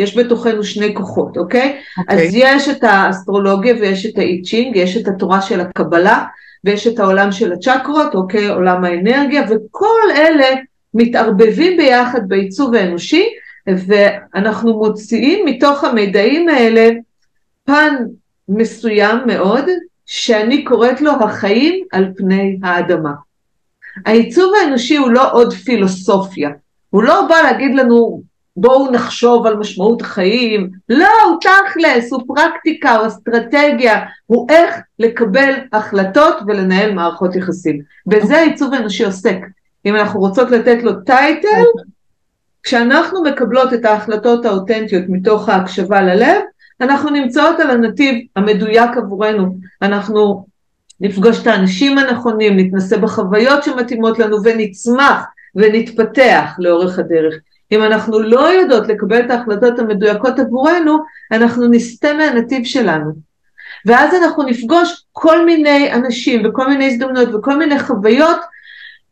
[0.00, 1.76] יש בתוכנו שני כוחות, אוקיי?
[1.98, 2.26] אוקיי?
[2.26, 6.24] אז יש את האסטרולוגיה ויש את האיצ'ינג, יש את התורה של הקבלה,
[6.64, 8.48] ויש את העולם של הצ'קרות, אוקיי?
[8.48, 10.46] עולם האנרגיה, וכל אלה
[10.94, 13.24] מתערבבים ביחד בעיצוב האנושי,
[13.66, 16.90] ואנחנו מוציאים מתוך המידעים האלה
[17.64, 17.94] פן
[18.48, 19.64] מסוים מאוד,
[20.06, 23.12] שאני קוראת לו החיים על פני האדמה.
[24.06, 26.50] העיצוב האנושי הוא לא עוד פילוסופיה,
[26.90, 28.22] הוא לא בא להגיד לנו
[28.56, 35.54] בואו נחשוב על משמעות החיים, לא, הוא תכלס, הוא פרקטיקה, הוא אסטרטגיה, הוא איך לקבל
[35.72, 37.80] החלטות ולנהל מערכות יחסים.
[38.06, 39.36] בזה העיצוב האנושי עוסק.
[39.86, 41.64] אם אנחנו רוצות לתת לו טייטל,
[42.62, 46.40] כשאנחנו מקבלות את ההחלטות האותנטיות מתוך ההקשבה ללב,
[46.80, 50.46] אנחנו נמצאות על הנתיב המדויק עבורנו, אנחנו
[51.00, 57.34] נפגוש את האנשים הנכונים, נתנסה בחוויות שמתאימות לנו ונצמח ונתפתח לאורך הדרך.
[57.72, 60.98] אם אנחנו לא יודעות לקבל את ההחלטות המדויקות עבורנו,
[61.32, 63.10] אנחנו נסטה מהנתיב שלנו.
[63.86, 68.40] ואז אנחנו נפגוש כל מיני אנשים וכל מיני הזדמנויות וכל מיני חוויות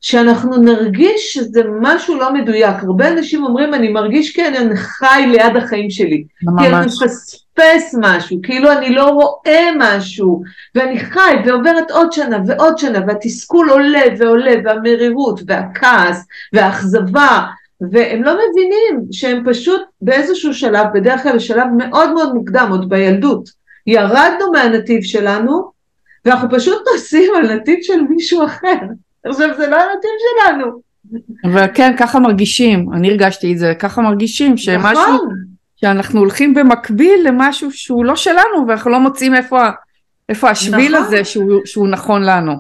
[0.01, 2.77] שאנחנו נרגיש שזה משהו לא מדויק.
[2.83, 6.25] הרבה אנשים אומרים, אני מרגיש כי אני חי ליד החיים שלי.
[6.43, 6.63] ממש.
[6.63, 10.43] כי אני מפספס משהו, כאילו אני לא רואה משהו,
[10.75, 17.39] ואני חי ועוברת עוד שנה ועוד שנה, והתסכול עולה ועולה, והמרירות, והכעס, והאכזבה,
[17.81, 23.49] והם לא מבינים שהם פשוט באיזשהו שלב, בדרך כלל בשלב מאוד מאוד מוקדם, עוד בילדות,
[23.87, 25.71] ירדנו מהנתיב שלנו,
[26.25, 28.79] ואנחנו פשוט נוסעים על נתיב של מישהו אחר.
[29.25, 30.67] עכשיו זה לא הנתיב שלנו.
[31.45, 35.29] אבל כן, ככה מרגישים, אני הרגשתי את זה, ככה מרגישים שמשהו, נכון.
[35.77, 39.61] שאנחנו הולכים במקביל למשהו שהוא לא שלנו, ואנחנו לא מוצאים איפה,
[40.29, 41.07] איפה השביל נכון.
[41.07, 42.53] הזה שהוא, שהוא נכון לנו.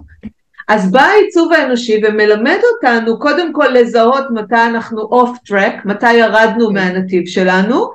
[0.68, 6.68] אז בא העיצוב האנושי ומלמד אותנו קודם כל לזהות מתי אנחנו אוף טרק, מתי ירדנו
[6.68, 6.74] כן.
[6.74, 7.90] מהנתיב שלנו,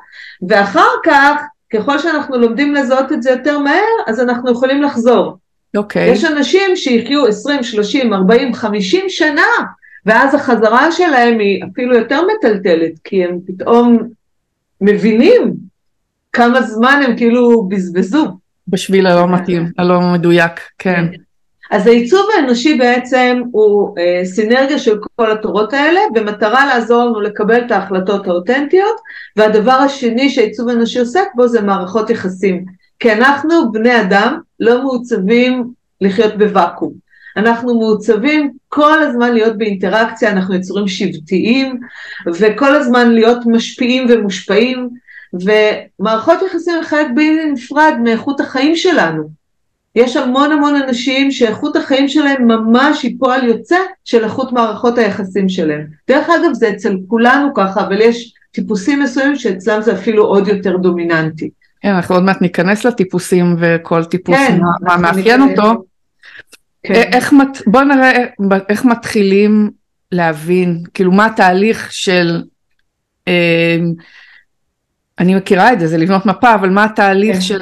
[0.50, 1.42] ואחר כך,
[1.74, 5.38] ככל שאנחנו לומדים לזהות את זה יותר מהר, אז אנחנו יכולים לחזור.
[5.78, 6.10] אוקיי.
[6.10, 6.14] Okay.
[6.14, 9.48] יש אנשים שיחיו 20, 30, 40, 50 שנה,
[10.06, 13.98] ואז החזרה שלהם היא אפילו יותר מטלטלת, כי הם פתאום
[14.82, 15.54] מבינים
[16.34, 18.38] כמה זמן הם כאילו בזבזו.
[18.68, 21.06] בשביל הלא מתאים, הלא מדויק, כן.
[21.74, 27.66] אז העיצוב האנושי בעצם הוא אה, סינרגיה של כל התורות האלה במטרה לעזור לנו לקבל
[27.66, 28.96] את ההחלטות האותנטיות
[29.36, 32.66] והדבר השני שהעיצוב האנושי עוסק בו זה מערכות יחסים.
[33.00, 36.94] כי אנחנו בני אדם לא מעוצבים לחיות בוואקום.
[37.38, 41.80] אנחנו מעוצבים כל הזמן להיות באינטראקציה, אנחנו יצורים שבטיים
[42.34, 44.90] וכל הזמן להיות משפיעים ומושפעים
[45.34, 49.43] ומערכות יחסים הם חלק בלתי נפרד מאיכות החיים שלנו
[49.96, 55.50] יש המון המון אנשים שאיכות החיים שלהם ממש היא פועל יוצא של איכות מערכות היחסים
[55.50, 55.88] שלהם.
[56.08, 60.78] דרך אגב זה אצל כולנו ככה, אבל יש טיפוסים מסוימים שאצלם זה אפילו עוד יותר
[60.78, 61.50] דומיננטי.
[61.82, 65.84] כן, אנחנו עוד מעט ניכנס לטיפוסים וכל טיפוס כן, מה מאפיין אותו.
[66.84, 66.94] כן.
[66.94, 67.34] איך,
[67.68, 68.12] בוא נראה
[68.70, 69.72] איך מתחילים
[70.12, 72.44] להבין, כאילו מה התהליך של
[73.28, 73.78] אה,
[75.20, 77.42] אני מכירה את זה, זה לבנות מפה, אבל מה התהליך כן.
[77.42, 77.62] של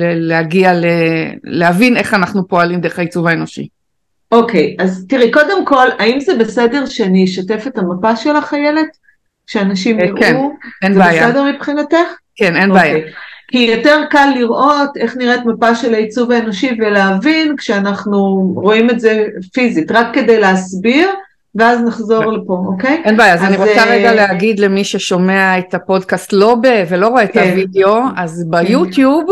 [0.00, 0.84] להגיע, ל...
[1.44, 3.68] להבין איך אנחנו פועלים דרך העיצוב האנושי?
[4.32, 8.96] אוקיי, אז תראי, קודם כל, האם זה בסדר שאני אשתף את המפה שלך, איילת?
[9.46, 10.16] שאנשים אה, יראו?
[10.16, 10.36] כן,
[10.82, 11.22] אין זה בעיה.
[11.22, 11.96] זה בסדר מבחינתך?
[12.36, 12.92] כן, אין אוקיי.
[12.92, 13.06] בעיה.
[13.50, 18.18] כי יותר קל לראות איך נראית מפה של העיצוב האנושי ולהבין כשאנחנו
[18.54, 21.08] רואים את זה פיזית, רק כדי להסביר.
[21.54, 23.02] ואז נחזור לפה, אוקיי?
[23.04, 26.84] אין בעיה, אז אני רוצה אה, רגע להגיד למי ששומע את הפודקאסט לא ב...
[26.88, 27.50] ולא רואה את כן.
[27.52, 28.50] הוידאו, אז כן.
[28.50, 29.30] ביוטיוב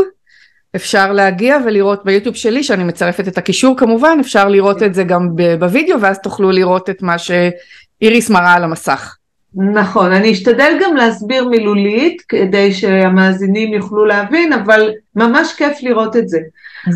[0.77, 5.29] אפשר להגיע ולראות ביוטיוב שלי, שאני מצרפת את הקישור כמובן, אפשר לראות את זה גם
[5.59, 9.17] בוידאו, ואז תוכלו לראות את מה שאיריס מראה על המסך.
[9.55, 16.29] נכון, אני אשתדל גם להסביר מילולית כדי שהמאזינים יוכלו להבין, אבל ממש כיף לראות את
[16.29, 16.39] זה.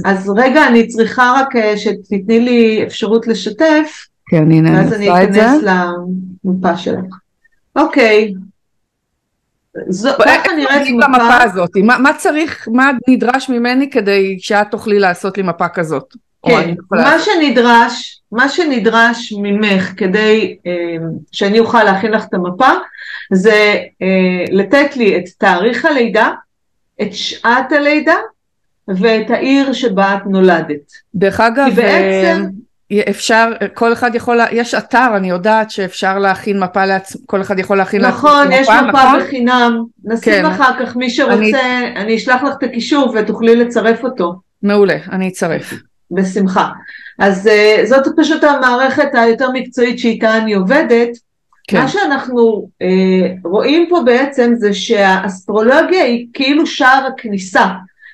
[0.05, 4.07] אז רגע, אני צריכה רק אה, שתתני לי אפשרות לשתף.
[4.31, 5.41] כן, הנה אני עושה את זה.
[5.41, 5.63] ואז אני אכנס
[6.45, 7.15] למפה שלך.
[7.77, 8.35] אוקיי.
[9.89, 11.43] זו, ככה נראית מפה.
[11.43, 11.71] הזאת?
[11.77, 16.15] מה, מה צריך, מה נדרש ממני כדי שאת תוכלי לעשות לי מפה כזאת?
[16.47, 20.73] כן, מה שנדרש, מה שנדרש ממך כדי אה,
[21.33, 22.71] שאני אוכל להכין לך את המפה,
[23.33, 26.31] זה אה, לתת לי את תאריך הלידה,
[27.03, 28.17] את שעת הלידה
[28.89, 30.93] ואת העיר שבה את נולדת.
[31.15, 32.47] דרך אגב, בעצם...
[33.11, 37.77] אפשר, כל אחד יכול, יש אתר, אני יודעת שאפשר להכין מפה לעצמו, כל אחד יכול
[37.77, 39.21] להכין נכון, מפה, יש מפה נכון?
[39.21, 40.47] בחינם, נשים כן.
[40.47, 41.53] אחר כך, מי שרוצה, אני...
[41.97, 44.35] אני אשלח לך את הקישור ותוכלי לצרף אותו.
[44.63, 45.75] מעולה, אני אצרף.
[46.11, 46.69] בשמחה.
[47.19, 51.09] אז uh, זאת פשוט המערכת היותר מקצועית שאיתה אני עובדת.
[51.69, 51.81] כן.
[51.81, 52.87] מה שאנחנו uh,
[53.45, 57.67] רואים פה בעצם זה שהאסטרולוגיה היא כאילו שער הכניסה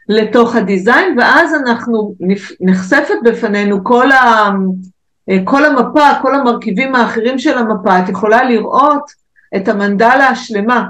[0.08, 2.14] לתוך הדיזיין, ואז אנחנו
[2.60, 4.50] נחשפת בפנינו כל, ה,
[5.44, 9.10] כל המפה, כל המרכיבים האחרים של המפה, את יכולה לראות
[9.56, 10.86] את המנדלה השלמה,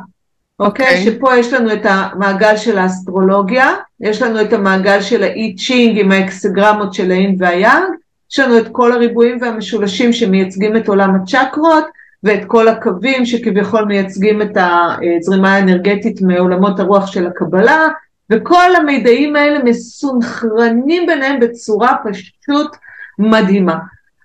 [0.58, 0.86] אוקיי?
[0.86, 0.90] Okay.
[0.90, 1.14] אוקיי?
[1.14, 6.12] שפה יש לנו את המעגל של האסטרולוגיה, יש לנו את המעגל של האי צ'ינג עם
[6.12, 7.94] האקסגרמות של האין והיאנג,
[8.32, 11.84] יש לנו את כל הריבועים והמשולשים שמייצגים את עולם הצ'קרות,
[12.22, 17.88] ואת כל הקווים שכביכול מייצגים את הזרימה האנרגטית מעולמות הרוח של הקבלה,
[18.32, 22.76] וכל המידעים האלה מסונכרנים ביניהם בצורה פשוט
[23.18, 23.76] מדהימה.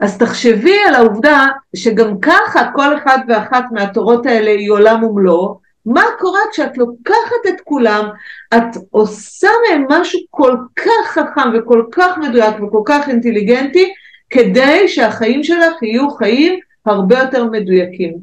[0.01, 6.03] אז תחשבי על העובדה שגם ככה כל אחד ואחת מהתורות האלה היא עולם ומלואו, מה
[6.19, 8.09] קורה כשאת לוקחת את כולם,
[8.53, 13.93] את עושה מהם משהו כל כך חכם וכל כך מדויק וכל כך אינטליגנטי,
[14.29, 18.13] כדי שהחיים שלך יהיו חיים הרבה יותר מדויקים.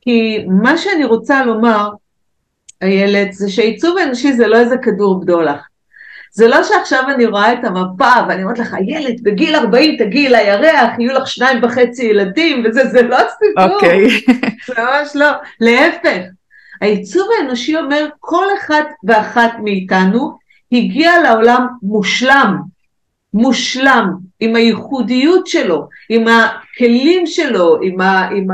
[0.00, 1.90] כי מה שאני רוצה לומר,
[2.82, 5.66] איילת, זה שעיצוב אנושי זה לא איזה כדור בדולח.
[6.32, 10.98] זה לא שעכשיו אני רואה את המפה ואני אומרת לך, איילת, בגיל 40 תגיעי לירח,
[10.98, 13.74] יהיו לך שניים וחצי ילדים, וזה, זה לא סיפור.
[13.74, 14.08] אוקיי.
[14.66, 15.30] זה ממש לא.
[15.60, 16.22] להפך,
[16.80, 20.38] העיצוב האנושי אומר, כל אחד ואחת מאיתנו
[20.72, 22.56] הגיע לעולם מושלם,
[23.34, 28.46] מושלם, עם הייחודיות שלו, עם הכלים שלו, עם, ה, עם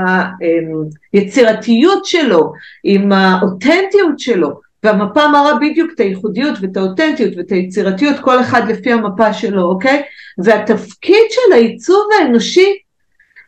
[1.12, 2.52] היצירתיות שלו,
[2.84, 8.92] עם האותנטיות שלו, והמפה מראה בדיוק את הייחודיות ואת האותנטיות ואת היצירתיות, כל אחד לפי
[8.92, 10.02] המפה שלו, אוקיי?
[10.38, 12.78] והתפקיד של העיצוב האנושי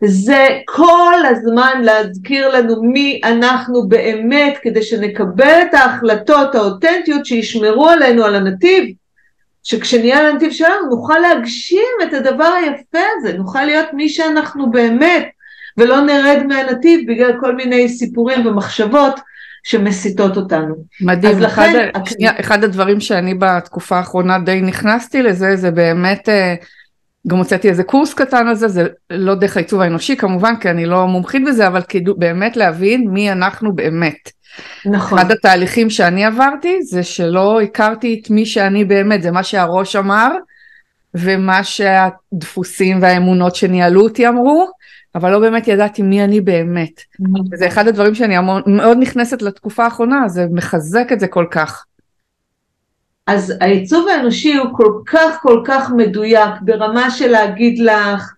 [0.05, 8.25] זה כל הזמן להזכיר לנו מי אנחנו באמת, כדי שנקבל את ההחלטות האותנטיות שישמרו עלינו
[8.25, 8.85] על הנתיב.
[9.69, 15.29] שכשנהיה על הנתיב שלנו נוכל להגשים את הדבר היפה הזה, נוכל להיות מי שאנחנו באמת,
[15.77, 19.21] ולא נרד מהנתיב בגלל כל מיני סיפורים ומחשבות
[19.65, 20.75] שמסיתות אותנו.
[21.01, 21.63] מדהים, אז לכן...
[21.63, 22.09] אחד, הכ...
[22.09, 26.55] שנייה, אחד הדברים שאני בתקופה האחרונה די נכנסתי לזה, זה באמת, אה,
[27.27, 30.87] גם הוצאתי איזה קורס קטן על זה, זה לא דרך העיצוב האנושי כמובן, כי אני
[30.87, 34.38] לא מומחית בזה, אבל כאילו באמת להבין מי אנחנו באמת.
[34.87, 35.19] נכון.
[35.19, 40.29] אחד התהליכים שאני עברתי זה שלא הכרתי את מי שאני באמת, זה מה שהראש אמר,
[41.15, 44.71] ומה שהדפוסים והאמונות שניהלו אותי אמרו,
[45.15, 47.03] אבל לא באמת ידעתי מי אני באמת.
[47.55, 51.85] זה אחד הדברים שאני המון, מאוד נכנסת לתקופה האחרונה, זה מחזק את זה כל כך.
[53.27, 58.33] אז העיצוב האנושי הוא כל כך כל כך מדויק ברמה של להגיד לך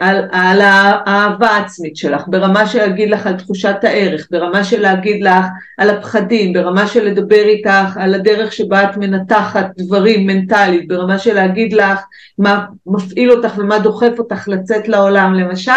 [0.00, 5.22] על, על האהבה העצמית שלך, ברמה של להגיד לך על תחושת הערך, ברמה של להגיד
[5.22, 5.44] לך
[5.78, 11.34] על הפחדים, ברמה של לדבר איתך על הדרך שבה את מנתחת דברים מנטלית, ברמה של
[11.34, 12.00] להגיד לך
[12.38, 15.72] מה מפעיל אותך ומה דוחף אותך לצאת לעולם, למשל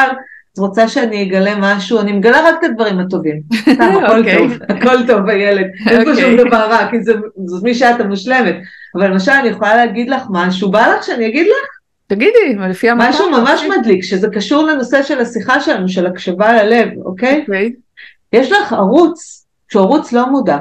[0.53, 1.99] את רוצה שאני אגלה משהו?
[1.99, 3.41] אני מגלה רק את הדברים הטובים.
[4.03, 4.37] הכל אוקיי.
[4.37, 6.45] טוב, הכל טוב הילד, אין פה שום אוקיי.
[6.45, 6.97] דבר רע, כי
[7.45, 8.55] זאת מי שאת המושלמת.
[8.95, 11.80] אבל למשל אני יכולה להגיד לך משהו, בא לך שאני אגיד לך?
[12.11, 13.09] תגידי, לפי המטרה.
[13.09, 17.39] משהו ממש מדליק, שזה קשור לנושא של השיחה שלנו, של הקשבה ללב, אוקיי?
[17.41, 17.73] אוקיי.
[18.33, 20.57] יש לך ערוץ, שהוא ערוץ לא מודע,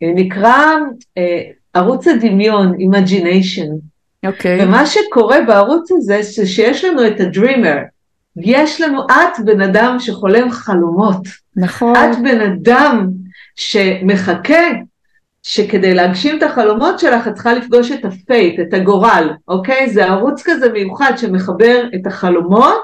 [0.00, 0.64] שנקרא
[1.18, 1.40] אה,
[1.74, 3.68] ערוץ הדמיון, Imagination.
[4.26, 4.64] אוקיי.
[4.64, 7.76] ומה שקורה בערוץ הזה, זה שיש לנו את הדרימר.
[8.36, 11.26] יש לנו, את בן אדם שחולם חלומות.
[11.56, 11.96] נכון.
[11.96, 13.08] את בן אדם
[13.56, 14.62] שמחכה
[15.48, 19.90] שכדי להגשים את החלומות שלך את צריכה לפגוש את הפייט, את הגורל, אוקיי?
[19.90, 22.82] זה ערוץ כזה מיוחד שמחבר את החלומות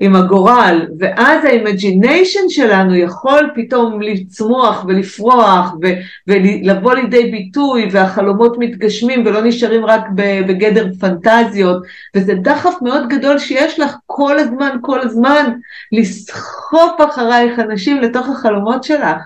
[0.00, 5.94] עם הגורל, ואז ה imagination שלנו יכול פתאום לצמוח ולפרוח ו-
[6.28, 11.82] ולבוא לידי ביטוי, והחלומות מתגשמים ולא נשארים רק בגדר פנטזיות,
[12.16, 15.52] וזה דחף מאוד גדול שיש לך כל הזמן, כל הזמן,
[15.92, 19.22] לסחוף אחרייך אנשים לתוך החלומות שלך.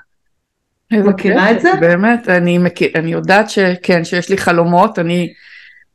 [1.03, 1.71] מכירה את זה?
[1.81, 5.33] באמת, אני, מכיר, אני יודעת שכן, שיש לי חלומות, אני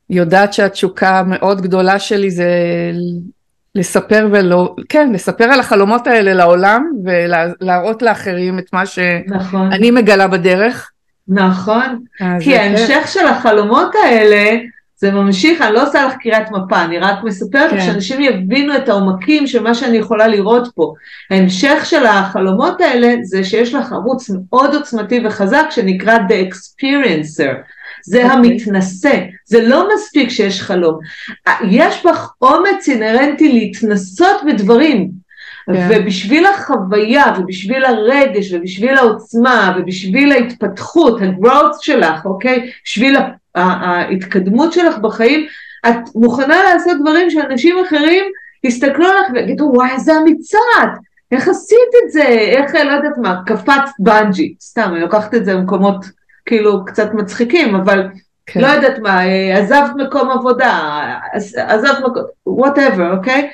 [0.09, 2.49] יודעת שהתשוקה המאוד גדולה שלי זה
[3.75, 9.69] לספר ולא, כן, לספר על החלומות האלה לעולם ולהראות לאחרים את מה שאני נכון.
[9.93, 10.91] מגלה בדרך.
[11.27, 11.99] נכון,
[12.39, 14.59] כי ההמשך של החלומות האלה
[15.01, 17.81] זה ממשיך, אני לא עושה לך קריאת מפה, אני רק מספרת כן.
[17.81, 20.93] שאנשים יבינו את העומקים של מה שאני יכולה לראות פה.
[21.31, 27.53] ההמשך של החלומות האלה זה שיש לך ערוץ מאוד עוצמתי וחזק שנקרא The Experiencer.
[28.03, 28.25] זה okay.
[28.25, 28.37] אוקיי.
[28.37, 30.99] המתנשא, זה לא מספיק שיש חלום.
[31.69, 35.09] יש בך אומץ אינהרנטי להתנסות בדברים,
[35.69, 35.73] yeah.
[35.73, 35.87] כן.
[35.91, 42.71] ובשביל החוויה, ובשביל הרגש, ובשביל העוצמה, ובשביל ההתפתחות, ה-growth שלך, אוקיי?
[42.85, 43.17] בשביל
[43.55, 45.47] ההתקדמות שלך בחיים,
[45.89, 48.25] את מוכנה לעשות דברים שאנשים אחרים
[48.63, 50.89] יסתכלו עליך ויגידו, וואי, איזה אמיצה את,
[51.31, 55.53] איך עשית את זה, איך, לא יודעת מה, קפצת בנג'י, סתם, אני לוקחת את זה
[55.53, 56.05] למקומות
[56.45, 58.07] כאילו קצת מצחיקים, אבל
[58.45, 58.61] כן.
[58.61, 59.21] לא יודעת מה,
[59.57, 60.79] עזבת מקום עבודה,
[61.55, 63.49] עזבת מקום, וואטאבר, אוקיי?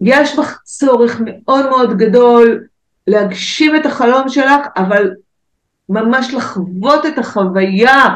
[0.00, 2.64] יש בך צורך מאוד מאוד גדול
[3.06, 5.10] להגשים את החלום שלך, אבל
[5.88, 8.08] ממש לחוות את החוויה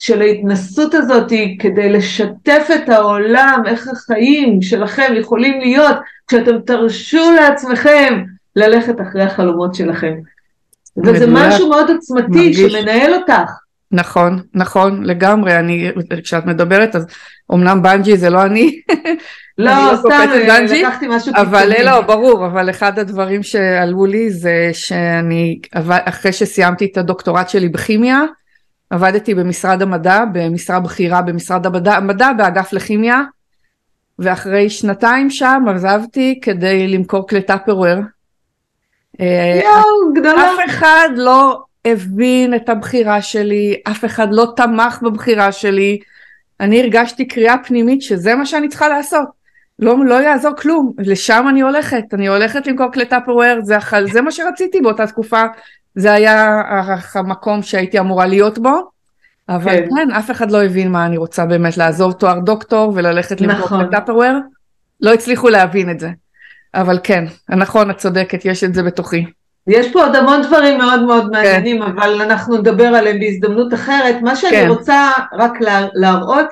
[0.00, 5.96] של ההתנסות הזאת כדי לשתף את העולם, איך החיים שלכם יכולים להיות
[6.28, 8.24] כשאתם תרשו לעצמכם
[8.56, 10.14] ללכת אחרי החלומות שלכם.
[11.04, 12.58] וזה משהו מאוד עוצמתי מרגיש.
[12.58, 13.50] שמנהל אותך.
[13.92, 15.90] נכון, נכון, לגמרי, אני,
[16.24, 17.06] כשאת מדברת אז
[17.52, 18.80] אמנם בנג'י זה לא אני,
[19.58, 20.28] לא, לא סתם,
[20.68, 21.48] לקחתי משהו קיצוני.
[21.50, 25.58] אבל לא, ברור, אבל אחד הדברים שעלו לי זה שאני,
[26.04, 28.24] אחרי שסיימתי את הדוקטורט שלי בכימיה,
[28.90, 33.22] עבדתי במשרד המדע, במשרה בכירה במשרד המדע, המדע באגף לכימיה,
[34.18, 37.96] ואחרי שנתיים שם עזבתי כדי למכור כלי טאפרוור.
[39.20, 40.54] אה, יואו, גדולה.
[40.54, 45.98] אף אחד לא הבין את הבחירה שלי, אף אחד לא תמך בבחירה שלי.
[46.60, 49.28] אני הרגשתי קריאה פנימית שזה מה שאני צריכה לעשות.
[49.78, 53.76] לא, לא יעזור כלום, לשם אני הולכת, אני הולכת למכור כלי טאפרוור, זה,
[54.12, 55.42] זה מה שרציתי באותה תקופה.
[55.94, 56.62] זה היה
[57.14, 58.90] המקום שהייתי אמורה להיות בו,
[59.48, 59.88] אבל כן.
[59.96, 63.80] כן, אף אחד לא הבין מה אני רוצה באמת, לעזוב תואר דוקטור וללכת למכור נכון.
[63.80, 64.38] לטאפרוור,
[65.00, 66.10] לא הצליחו להבין את זה.
[66.74, 69.26] אבל כן, נכון, את צודקת, יש את זה בתוכי.
[69.66, 71.30] יש פה עוד המון דברים מאוד מאוד כן.
[71.30, 71.82] מעניינים.
[71.82, 74.22] אבל אנחנו נדבר עליהם בהזדמנות אחרת.
[74.22, 74.68] מה שאני כן.
[74.68, 76.48] רוצה רק לה, להראות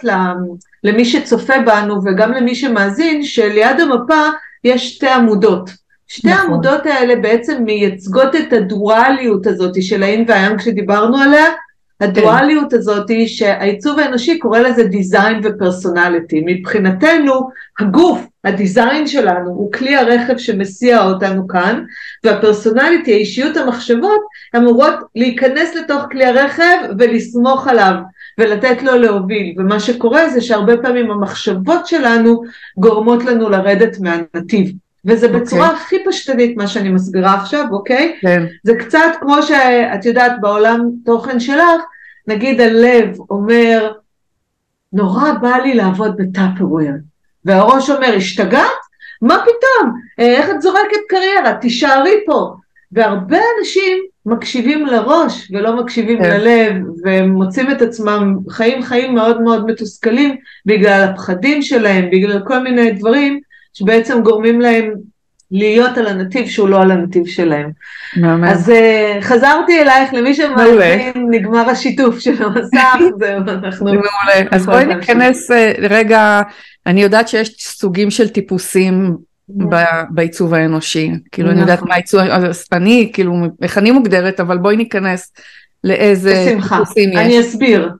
[0.85, 4.22] למי שצופה בנו וגם למי שמאזין, שליד המפה
[4.64, 5.70] יש שתי עמודות.
[6.09, 6.40] שתי נכון.
[6.40, 11.45] העמודות האלה בעצם מייצגות את הדואליות הזאת של האין והים כשדיברנו עליה,
[12.01, 16.43] הדואליות הזאת שהעיצוב האנושי קורא לזה דיזיין ופרסונליטי.
[16.47, 17.49] מבחינתנו
[17.80, 21.85] הגוף, הדיזיין שלנו הוא כלי הרכב שמסיע אותנו כאן,
[22.24, 24.20] והפרסונליטי, האישיות המחשבות,
[24.57, 27.95] אמורות להיכנס לתוך כלי הרכב ולסמוך עליו
[28.39, 29.55] ולתת לו להוביל.
[29.59, 32.43] ומה שקורה זה שהרבה פעמים המחשבות שלנו
[32.76, 34.72] גורמות לנו לרדת מהנתיב.
[35.09, 35.28] וזה okay.
[35.28, 35.40] אוקיי.
[35.40, 38.16] בצורה הכי פשטנית מה שאני מסבירה עכשיו, אוקיי?
[38.20, 38.46] כן.
[38.64, 41.82] זה קצת כמו שאת יודעת בעולם תוכן שלך,
[42.28, 43.92] נגיד הלב אומר
[44.92, 46.92] נורא בא לי לעבוד בטאפרוויר.
[47.44, 48.88] והראש אומר, השתגעת?
[49.22, 50.00] מה פתאום?
[50.20, 51.54] אה, איך את זורקת קריירה?
[51.54, 52.54] תישארי פה.
[52.92, 56.30] והרבה אנשים מקשיבים לראש ולא מקשיבים כן.
[56.30, 60.36] ללב, והם מוצאים את עצמם חיים חיים מאוד מאוד מתוסכלים
[60.66, 63.40] בגלל הפחדים שלהם, בגלל כל מיני דברים
[63.79, 64.93] שבעצם גורמים להם
[65.51, 67.70] להיות על הנתיב שהוא לא על הנתיב שלהם.
[68.16, 68.49] מאמן.
[68.49, 73.85] אז uh, חזרתי אלייך, למי שמאמין, נגמר השיתוף של המסך, זהו, אנחנו...
[73.85, 74.49] מעולה.
[74.51, 76.43] אז בואי ניכנס uh, רגע,
[76.87, 79.16] אני יודעת שיש סוגים של טיפוסים
[80.11, 81.89] בעיצוב האנושי, כאילו אני יודעת נכון.
[81.89, 82.20] מה עיצוב,
[82.72, 85.33] אני, כאילו, איך אני מוגדרת, אבל בואי ניכנס
[85.85, 87.16] לאיזה טיפוסים יש.
[87.18, 87.91] אני אסביר.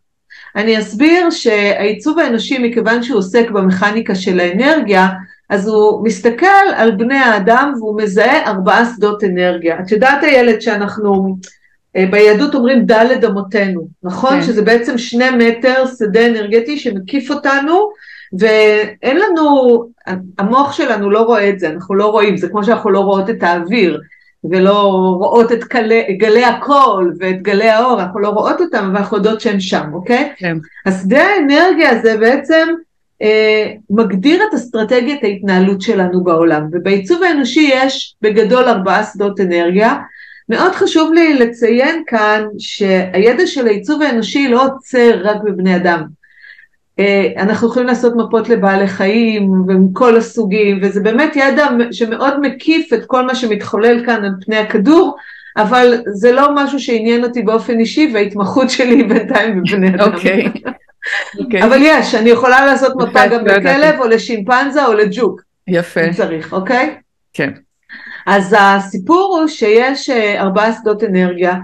[0.57, 5.09] אני אסביר שהעיצוב האנושי, מכיוון שהוא עוסק במכניקה של האנרגיה,
[5.49, 6.46] אז הוא מסתכל
[6.76, 9.80] על בני האדם והוא מזהה ארבעה שדות אנרגיה.
[9.80, 11.36] את יודעת איילת שאנחנו
[11.96, 14.30] אה, ביהדות אומרים דלת אמותינו, נכון?
[14.30, 14.42] כן.
[14.42, 17.90] שזה בעצם שני מטר שדה אנרגטי שמקיף אותנו
[18.38, 19.84] ואין לנו,
[20.38, 23.42] המוח שלנו לא רואה את זה, אנחנו לא רואים, זה כמו שאנחנו לא רואות את
[23.42, 24.01] האוויר
[24.51, 24.82] ולא
[25.18, 29.61] רואות את גלי, גלי הקול ואת גלי האור, אנחנו לא רואות אותם ואנחנו יודעות שהם
[29.61, 30.32] שם, אוקיי?
[30.36, 30.57] כן.
[30.86, 32.68] השדה האנרגיה הזה בעצם
[33.91, 39.95] מגדיר את אסטרטגיית ההתנהלות שלנו בעולם, ובעיצוב האנושי יש בגדול ארבעה שדות אנרגיה.
[40.49, 46.03] מאוד חשוב לי לציין כאן שהידע של העיצוב האנושי לא עוצר רק בבני אדם.
[46.99, 53.05] אה, אנחנו יכולים לעשות מפות לבעלי חיים ומכל הסוגים, וזה באמת ידע שמאוד מקיף את
[53.07, 55.16] כל מה שמתחולל כאן על פני הכדור,
[55.57, 60.12] אבל זה לא משהו שעניין אותי באופן אישי, וההתמחות שלי בינתיים בבני אדם.
[60.14, 60.47] אוקיי.
[60.47, 60.71] Okay.
[61.36, 61.64] Okay.
[61.64, 65.40] אבל יש, אני יכולה לעשות מפה גם לכלב או לשימפנזה או לג'וק.
[65.68, 66.00] יפה.
[66.00, 66.96] אם צריך, אוקיי?
[67.32, 67.50] כן.
[68.26, 71.54] אז הסיפור הוא שיש אה, ארבעה שדות אנרגיה,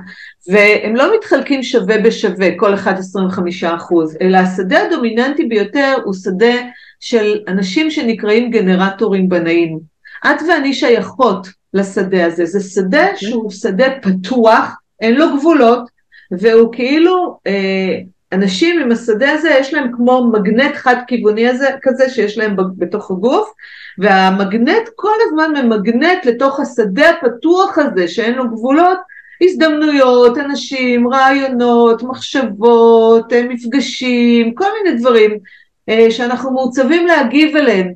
[0.48, 6.54] והם לא מתחלקים שווה בשווה, כל אחד 25 אחוז, אלא השדה הדומיננטי ביותר הוא שדה
[7.00, 9.78] של אנשים שנקראים גנרטורים בנאים.
[10.26, 13.16] את ואני שייכות לשדה הזה, זה שדה okay.
[13.16, 15.88] שהוא שדה פתוח, אין לו גבולות,
[16.30, 17.98] והוא כאילו אה,
[18.34, 23.10] אנשים עם השדה הזה יש להם כמו מגנט חד כיווני הזה, כזה שיש להם בתוך
[23.10, 23.52] הגוף
[23.98, 28.98] והמגנט כל הזמן ממגנט לתוך השדה הפתוח הזה שאין לו גבולות.
[29.42, 35.38] הזדמנויות, אנשים, רעיונות, מחשבות, אה, מפגשים, כל מיני דברים
[35.88, 37.92] אה, שאנחנו מעוצבים להגיב אליהם.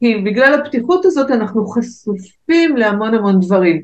[0.00, 3.82] כי בגלל הפתיחות הזאת אנחנו חשופים להמון המון דברים.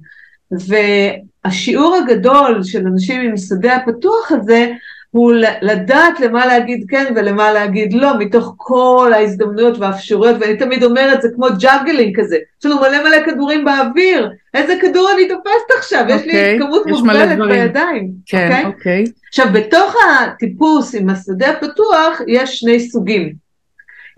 [0.50, 4.72] והשיעור הגדול של אנשים עם השדה הפתוח הזה
[5.14, 11.22] הוא לדעת למה להגיד כן ולמה להגיד לא, מתוך כל ההזדמנויות והאפשרויות, ואני תמיד אומרת,
[11.22, 16.04] זה כמו juggling כזה, יש לנו מלא מלא כדורים באוויר, איזה כדור אני תופסת עכשיו,
[16.08, 19.04] okay, יש לי אוקיי, כמות מוגבלת בידיים, כן, אוקיי?
[19.04, 19.08] Okay?
[19.08, 19.10] Okay.
[19.28, 23.32] עכשיו, בתוך הטיפוס עם השדה הפתוח, יש שני סוגים.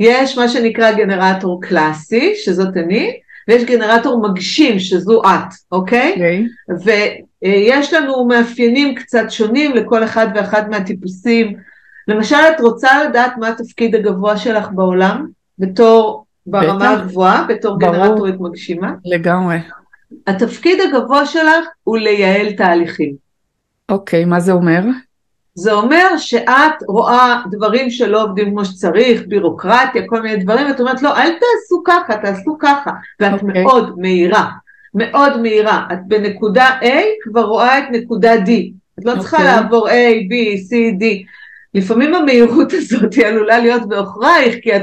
[0.00, 3.12] יש מה שנקרא גנרטור קלאסי, שזאת אני,
[3.48, 6.14] ויש גנרטור מגשים, שזו את, אוקיי?
[6.16, 6.72] Okay?
[6.72, 7.25] Okay.
[7.46, 11.56] ויש לנו מאפיינים קצת שונים לכל אחד ואחד מהטיפוסים.
[12.08, 15.26] למשל, את רוצה לדעת מה התפקיד הגבוה שלך בעולם,
[15.58, 17.92] בתור, ברמה הגבוהה, בתור ברור.
[17.92, 18.92] גנרטורית מגשימה?
[19.04, 19.58] לגמרי.
[20.26, 23.14] התפקיד הגבוה שלך הוא לייעל תהליכים.
[23.88, 24.80] אוקיי, מה זה אומר?
[25.54, 31.02] זה אומר שאת רואה דברים שלא עובדים כמו שצריך, בירוקרטיה, כל מיני דברים, ואת אומרת,
[31.02, 32.90] לא, אל תעשו ככה, תעשו ככה,
[33.20, 33.34] ואת okay.
[33.34, 33.62] אוקיי.
[33.62, 34.50] מאוד מהירה,
[34.96, 35.86] מאוד מהירה.
[35.92, 36.88] את בנקודה A
[37.22, 38.50] כבר רואה את נקודה D.
[38.98, 39.18] את לא okay.
[39.18, 39.52] צריכה אוקיי.
[39.54, 39.92] לעבור A,
[40.30, 41.04] B, C, D.
[41.74, 44.82] לפעמים המהירות הזאת היא עלולה להיות בעוכרייך, כי את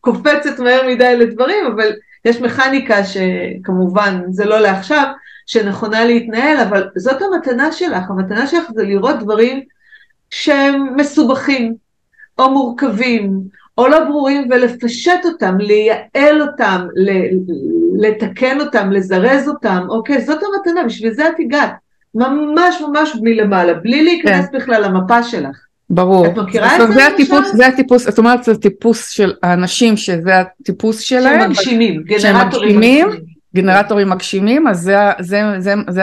[0.00, 1.92] קופצת מהר מדי לדברים, אבל
[2.24, 5.06] יש מכניקה שכמובן זה לא לעכשיו,
[5.46, 9.60] שנכונה להתנהל, אבל זאת המתנה שלך, המתנה שלך זה לראות דברים
[10.30, 11.74] שהם מסובכים,
[12.38, 13.40] או מורכבים,
[13.80, 16.86] או לא ברורים, ולפשט אותם, לייעל אותם,
[17.98, 21.72] לתקן אותם, לזרז אותם, אוקיי, זאת המתנה, בשביל זה את הגעת.
[22.14, 24.58] ממש ממש מלמעלה, בלי להיכנס כן.
[24.58, 25.66] בכלל למפה שלך.
[25.90, 26.26] ברור.
[26.26, 26.94] את מכירה את זה?
[26.94, 31.54] זה הטיפוס, זה הטיפוס, זאת אומרת זה טיפוס של האנשים שזה הטיפוס שלהם.
[31.54, 33.08] שמגשימים, גנרטורים מגשימים.
[33.54, 36.02] גנרטורים מגשימים, אז זה, זה, זה, זה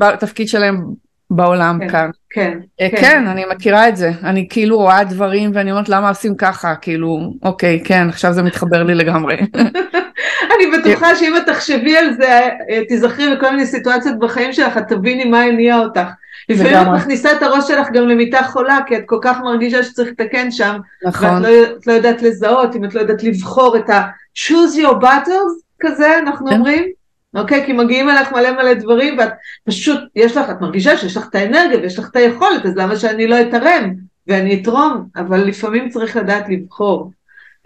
[0.00, 0.84] התפקיד שלהם
[1.30, 2.10] בעולם כן, כאן.
[2.30, 2.96] כן, אה, כן.
[3.00, 4.10] כן, אני מכירה את זה.
[4.24, 8.82] אני כאילו רואה דברים ואני אומרת למה עושים ככה, כאילו, אוקיי, כן, עכשיו זה מתחבר
[8.82, 9.36] לי לגמרי.
[10.54, 14.88] אני בטוחה שאם את תחשבי על זה, אה, תיזכרי בכל מיני סיטואציות בחיים שלך, את
[14.88, 16.08] תביני מה הניע אותך.
[16.48, 20.08] לפעמים את מכניסה את הראש שלך גם למיטה חולה, כי את כל כך מרגישה שצריך
[20.08, 21.28] לתקן שם, נכון.
[21.28, 21.50] ואת לא,
[21.86, 26.54] לא יודעת לזהות, אם את לא יודעת לבחור את ה-choose your battles כזה, אנחנו כן.
[26.54, 26.99] אומרים.
[27.34, 27.66] אוקיי?
[27.66, 29.32] כי מגיעים אליך מלא מלא דברים ואת
[29.64, 32.96] פשוט, יש לך, את מרגישה שיש לך את האנרגיה ויש לך את היכולת, אז למה
[32.96, 33.94] שאני לא אתרם
[34.26, 37.10] ואני אתרום, אבל לפעמים צריך לדעת לבחור.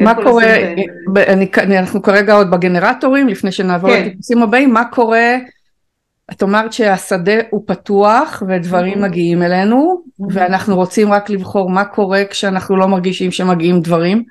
[0.00, 0.56] מה קורה,
[1.16, 4.02] אני, אנחנו כרגע עוד בגנרטורים, לפני שנעבור כן.
[4.02, 5.36] לטיפוסים הבאים, מה קורה,
[6.32, 9.06] את אומרת שהשדה הוא פתוח ודברים mm-hmm.
[9.08, 10.24] מגיעים אלינו, mm-hmm.
[10.30, 14.24] ואנחנו רוצים רק לבחור מה קורה כשאנחנו לא מרגישים שמגיעים דברים.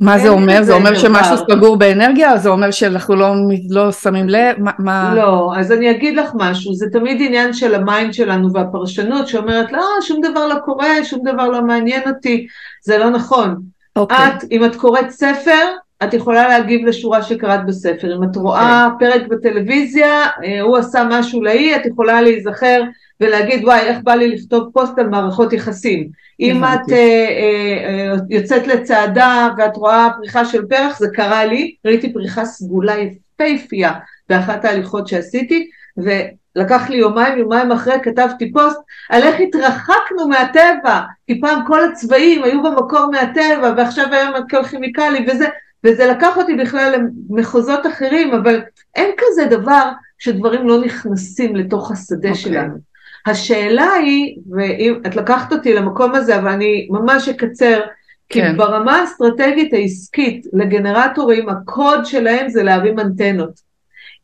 [0.00, 0.62] מה זה אומר?
[0.62, 3.34] זה אומר שמשהו סגור באנרגיה או זה אומר שאנחנו לא,
[3.70, 4.56] לא שמים לב?
[4.78, 5.14] מה...
[5.16, 9.72] לא, אז אני אגיד לך משהו, זה תמיד עניין של ה mind שלנו והפרשנות שאומרת
[9.72, 12.46] לא, שום דבר לא קורה, שום דבר לא מעניין אותי,
[12.84, 13.48] זה לא נכון.
[13.50, 14.00] Okay.
[14.00, 14.16] אוקיי.
[14.28, 15.66] את, אם את קוראת ספר,
[16.02, 18.16] את יכולה להגיב לשורה שקראת בספר.
[18.16, 18.92] אם את רואה okay.
[18.92, 19.10] אוקיי.
[19.10, 22.82] פרק בטלוויזיה, אה, הוא עשה משהו לאי, את יכולה להיזכר
[23.20, 26.08] ולהגיד וואי איך בא לי לכתוב פוסט על מערכות יחסים.
[26.40, 32.12] אם את uh, uh, יוצאת לצעדה ואת רואה פריחה של פרח, זה קרה לי, ראיתי
[32.12, 33.92] פריחה סגולה יפהפייה
[34.28, 38.78] באחת ההליכות שעשיתי, ולקח לי יומיים, יומיים אחרי כתבתי פוסט
[39.10, 45.26] על איך התרחקנו מהטבע, כי פעם כל הצבעים היו במקור מהטבע ועכשיו היום הכל כימיקלי
[45.28, 45.46] וזה,
[45.84, 46.94] וזה לקח אותי בכלל
[47.30, 48.60] למחוזות אחרים, אבל
[48.94, 52.32] אין כזה דבר שדברים לא נכנסים לתוך השדה okay.
[52.32, 52.34] אוקיי.
[52.34, 52.89] שלנו.
[53.26, 57.80] השאלה היא, ואת לקחת אותי למקום הזה, אבל אני ממש אקצר,
[58.28, 58.56] כי כן.
[58.56, 63.60] ברמה האסטרטגית העסקית לגנרטורים, הקוד שלהם זה להרים אנטנות.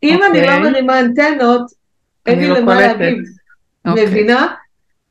[0.02, 0.48] אם אוקיי.
[0.48, 1.70] אני לא מרימה אנטנות,
[2.26, 3.18] אין לי לא למה להגיב.
[3.86, 4.06] אוקיי.
[4.06, 4.46] מבינה?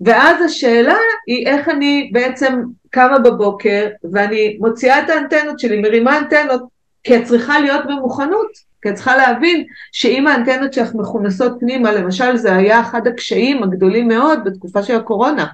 [0.02, 6.64] ואז השאלה היא איך אני בעצם קמה בבוקר ואני מוציאה את האנטנות שלי, מרימה אנטנות,
[7.04, 8.75] כי את צריכה להיות במוכנות.
[8.86, 14.08] כי את צריכה להבין שאם האנטנות שלך מכונסות פנימה, למשל זה היה אחד הקשיים הגדולים
[14.08, 15.46] מאוד בתקופה של הקורונה,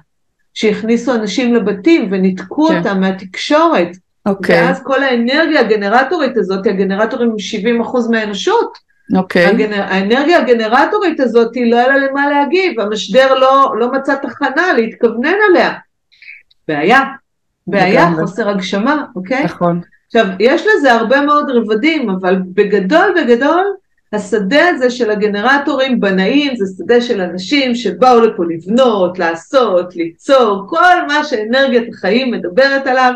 [0.54, 2.78] שהכניסו אנשים לבתים וניתקו כן.
[2.78, 3.88] אותם מהתקשורת,
[4.26, 4.62] אוקיי.
[4.62, 8.78] ואז כל האנרגיה הגנרטורית הזאת, הגנרטורים הם 70% מהאנושות,
[9.16, 9.46] אוקיי.
[9.46, 9.82] הגנר...
[9.82, 15.72] האנרגיה הגנרטורית הזאת לא היה לה למה להגיב, המשדר לא, לא מצא תחנה להתכוונן עליה.
[16.68, 17.00] בעיה,
[17.66, 19.44] בעיה, חוסר הגשמה, אוקיי?
[19.44, 19.80] נכון.
[20.14, 23.64] עכשיו, יש לזה הרבה מאוד רבדים, אבל בגדול בגדול,
[24.12, 31.06] השדה הזה של הגנרטורים בנאים זה שדה של אנשים שבאו לפה לבנות, לעשות, ליצור, כל
[31.08, 33.12] מה שאנרגיית החיים מדברת עליו,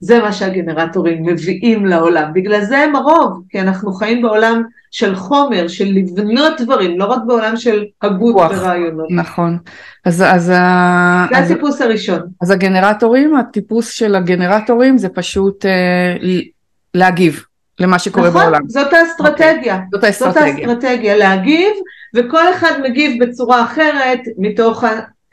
[0.00, 2.32] זה מה שהגנרטורים מביאים לעולם.
[2.32, 7.18] בגלל זה הם הרוב, כי אנחנו חיים בעולם של חומר, של לבנות דברים, לא רק
[7.26, 9.06] בעולם של הגות ורעיונות.
[9.10, 9.58] נכון.
[10.04, 12.20] אז, אז, זה אז, הטיפוס הראשון.
[12.42, 16.16] אז הגנרטורים, הטיפוס של הגנרטורים זה פשוט אה,
[16.94, 17.44] להגיב
[17.80, 18.60] למה שקורה נכון, בעולם.
[18.68, 19.76] זאת האסטרטגיה.
[19.76, 19.88] Okay.
[19.92, 20.68] זאת האסטרטגיה.
[20.68, 21.72] זאת האסטרטגיה, להגיב,
[22.14, 24.84] וכל אחד מגיב בצורה אחרת מתוך.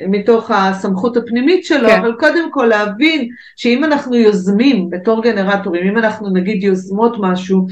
[0.08, 2.00] מתוך הסמכות הפנימית שלו, כן.
[2.00, 7.68] אבל קודם כל להבין שאם אנחנו יוזמים בתור גנרטורים, אם אנחנו נגיד יוזמות משהו,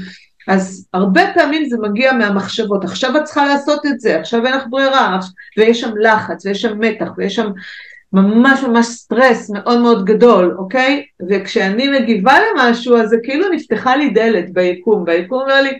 [0.48, 4.62] אז הרבה פעמים זה מגיע מהמחשבות, עכשיו את צריכה לעשות את זה, עכשיו אין לך
[4.70, 5.18] ברירה,
[5.58, 7.50] ויש שם לחץ, ויש שם מתח, ויש שם
[8.12, 11.02] ממש ממש סטרס מאוד מאוד גדול, אוקיי?
[11.30, 15.70] וכשאני מגיבה למשהו, אז זה כאילו נפתחה לי דלת ביקום, והיקום אומר לי,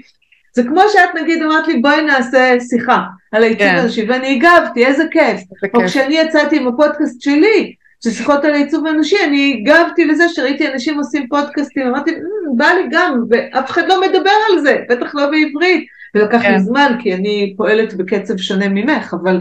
[0.52, 3.76] זה כמו שאת נגיד אמרת לי בואי נעשה שיחה על העיצוב כן.
[3.76, 5.40] האנושי, ואני הגבתי, איזה כיף.
[5.74, 7.74] או כשאני יצאתי עם הפודקאסט שלי,
[8.04, 12.66] של שיחות על העיצוב האנושי, אני הגבתי לזה שראיתי אנשים עושים פודקאסטים, אמרתי, אמ, בא
[12.66, 15.86] לי גם, ואף אחד לא מדבר על זה, בטח לא בעברית.
[16.14, 16.52] ולקח כן.
[16.52, 19.40] לי זמן, כי אני פועלת בקצב שונה ממך, אבל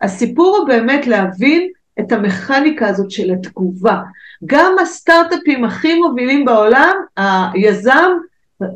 [0.00, 1.68] הסיפור הוא באמת להבין
[2.00, 3.98] את המכניקה הזאת של התגובה.
[4.46, 8.10] גם הסטארט-אפים הכי מובילים בעולם, היזם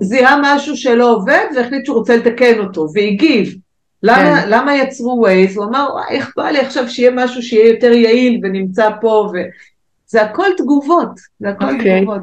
[0.00, 3.54] זיהה משהו שלא עובד והחליט שהוא רוצה לתקן אותו, והגיב.
[4.02, 4.48] למה, כן.
[4.48, 5.56] למה יצרו ווייז?
[5.56, 10.46] הוא אמר, איך בא לי עכשיו שיהיה משהו שיהיה יותר יעיל ונמצא פה, וזה הכל
[10.56, 11.72] תגובות, זה הכל okay.
[11.72, 12.00] אוקיי.
[12.00, 12.22] תגובות.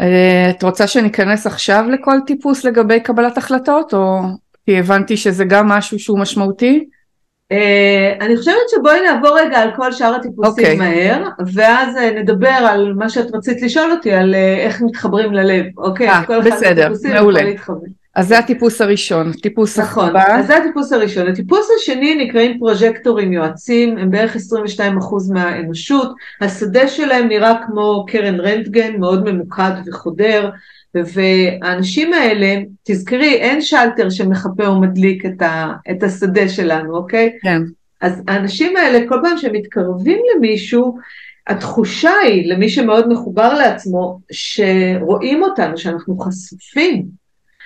[0.00, 0.04] Uh,
[0.50, 4.20] את רוצה שניכנס עכשיו לכל טיפוס לגבי קבלת החלטות, או
[4.66, 6.84] כי הבנתי שזה גם משהו שהוא משמעותי?
[7.52, 10.70] Uh, אני חושבת שבואי נעבור רגע על כל שאר הטיפוסים okay.
[10.70, 10.76] אוקיי.
[10.76, 15.64] מהר, ואז uh, נדבר על מה שאת רצית לשאול אותי, על uh, איך מתחברים ללב,
[15.78, 16.10] אוקיי?
[16.10, 17.40] 아, בסדר, מעולה.
[18.14, 20.38] אז זה הטיפוס הראשון, טיפוס נכון, הבא.
[20.38, 21.28] אז זה הטיפוס הראשון.
[21.28, 24.38] הטיפוס השני נקראים פרוג'קטורים יועצים, הם בערך 22%
[25.32, 30.50] מהאנושות, השדה שלהם נראה כמו קרן רנטגן, מאוד ממוקד וחודר,
[30.94, 37.38] והאנשים האלה, תזכרי, אין שלטר שמחפה ומדליק את, ה, את השדה שלנו, אוקיי?
[37.42, 37.62] כן.
[38.00, 40.98] אז האנשים האלה, כל פעם שהם מתקרבים למישהו,
[41.46, 47.20] התחושה היא, למי שמאוד מחובר לעצמו, שרואים אותנו, שאנחנו חשופים.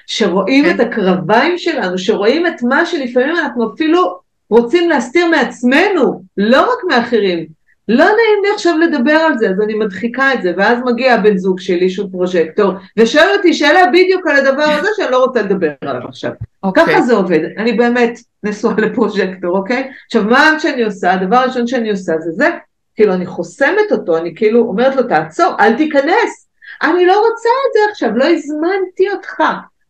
[0.06, 0.74] שרואים כן.
[0.74, 4.18] את הקרביים שלנו, שרואים את מה שלפעמים אנחנו אפילו
[4.50, 7.46] רוצים להסתיר מעצמנו, לא רק מאחרים.
[7.89, 11.37] לא נעים לי עכשיו לדבר על זה, אז אני מדחיקה את זה, ואז מגיע הבן
[11.37, 15.70] זוג שלי שהוא פרוג'קטור, ושואל אותי שאלה בדיוק על הדבר הזה שאני לא רוצה לדבר
[15.80, 16.30] עליו עכשיו.
[16.30, 16.45] Okay.
[16.62, 16.85] אוקיי.
[16.87, 19.91] ככה זה עובד, אני באמת נשואה לפרוג'קטור, אוקיי?
[20.07, 22.51] עכשיו, מה שאני עושה, הדבר הראשון שאני עושה זה זה,
[22.95, 26.49] כאילו אני חוסמת אותו, אני כאילו אומרת לו תעצור, אל תיכנס,
[26.82, 29.43] אני לא רוצה את זה עכשיו, לא הזמנתי אותך.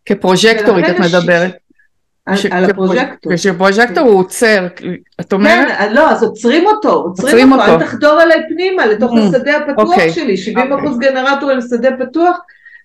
[0.06, 1.63] כפרוז'קטורית את מדברת.
[2.26, 3.32] על, ש- על הפרוז'קטור.
[3.34, 4.66] כשפרוז'קטור הוא עוצר,
[5.20, 5.68] את אומרת?
[5.78, 7.62] כן, לא, אז עוצרים אותו, עוצרים אותו.
[7.64, 10.10] אל תחדור אליי פנימה, לתוך Mm, השדה הפתוח אוקיי.
[10.12, 10.86] שלי, 70 אוקיי.
[10.88, 12.36] אחוז גנרטורים שדה פתוח,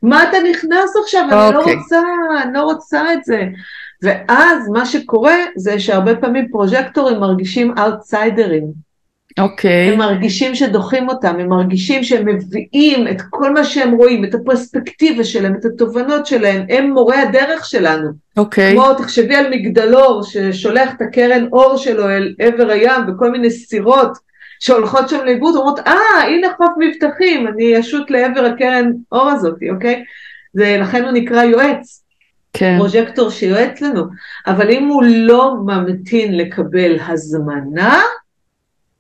[0.04, 1.76] מה אתה נכנס עכשיו, אני לא אוקיי.
[1.76, 2.00] רוצה,
[2.44, 3.44] אני לא רוצה את זה.
[4.04, 8.89] ואז מה שקורה זה שהרבה פעמים פרוז'קטורים מרגישים אאוטסיידרים.
[9.40, 14.34] אוקיי, הם מרגישים שדוחים אותם, הם מרגישים שהם מביאים את כל מה שהם רואים, את
[14.34, 18.10] הפרספקטיבה שלהם, את התובנות שלהם, הם מורי הדרך שלנו.
[18.38, 23.50] אוקיי, כמו תחשבי על מגדלור ששולח את הקרן אור שלו אל עבר הים וכל מיני
[23.50, 24.18] סירות
[24.60, 30.04] שהולכות שם לאיבוד, אומרות אה הנה חוף מבטחים, אני אשוט לעבר הקרן אור הזאת, אוקיי?
[30.54, 32.04] זה, לכן הוא נקרא יועץ,
[32.54, 34.04] כן, פרוז'קטור שיועץ לנו,
[34.48, 38.02] אבל אם הוא לא ממתין לקבל הזמנה,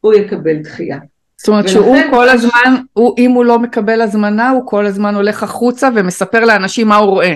[0.02, 0.98] הוא יקבל דחייה.
[1.38, 5.16] זאת אומרת שהוא ולכן- כל הזמן, הוא- אם הוא לא מקבל הזמנה, הוא כל הזמן
[5.16, 7.34] הולך החוצה ומספר לאנשים מה הוא רואה,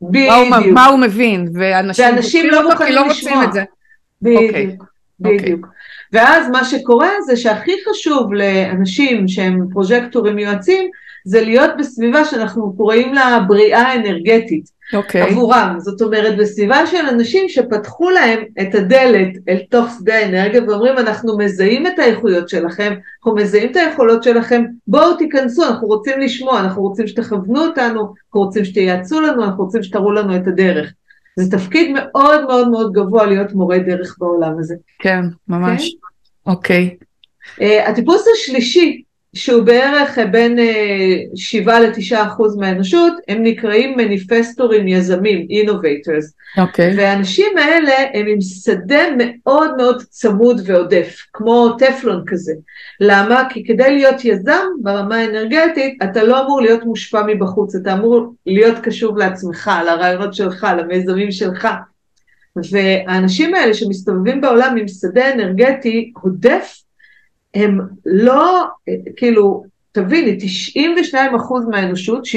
[0.00, 3.44] מה הוא- בדיוק, מה הוא מבין, ואנשים ואנשים לא כי מוכנים לא לשמוע.
[3.44, 3.64] את זה.
[4.26, 4.66] אוקיי.
[4.66, 4.84] בדיוק,
[5.20, 5.66] בדיוק.
[6.12, 10.90] ואז מה שקורה זה שהכי חשוב לאנשים שהם פרוז'קטורים יועצים,
[11.24, 14.64] זה להיות בסביבה שאנחנו קוראים לה בריאה אנרגטית
[14.94, 15.76] אוקיי, עבורם.
[15.78, 21.38] זאת אומרת, בסביבה של אנשים שפתחו להם את הדלת אל תוך שדה האנרגיה ואומרים, אנחנו
[21.38, 26.82] מזהים את האיכויות שלכם, אנחנו מזהים את היכולות שלכם, בואו תיכנסו, אנחנו רוצים לשמוע, אנחנו
[26.82, 30.92] רוצים שתכוונו אותנו, אנחנו רוצים שתייעצו לנו, אנחנו רוצים שתראו לנו את הדרך.
[31.36, 34.74] זה תפקיד מאוד מאוד מאוד גבוה להיות מורה דרך בעולם הזה.
[34.98, 35.96] כן, ממש,
[36.46, 36.96] אוקיי,
[37.58, 39.02] Uh, הטיפוס השלישי,
[39.34, 40.62] שהוא בערך בין uh,
[41.34, 49.02] 7 ל-9 אחוז מהאנושות, הם נקראים מניפסטורים יזמים, innovators, אוקיי, והאנשים האלה הם עם שדה
[49.18, 52.52] מאוד מאוד צמוד ועודף, כמו טפלון כזה.
[53.00, 53.42] למה?
[53.50, 58.78] כי כדי להיות יזם ברמה האנרגטית, אתה לא אמור להיות מושפע מבחוץ, אתה אמור להיות
[58.78, 61.68] קשוב לעצמך, לרעיונות שלך, למיזמים שלך.
[62.70, 66.80] והאנשים האלה שמסתובבים בעולם עם שדה אנרגטי עודף,
[67.54, 68.64] הם לא,
[69.16, 70.38] כאילו, תביני,
[71.12, 71.16] 92%
[71.70, 72.28] מהאנושות, 70%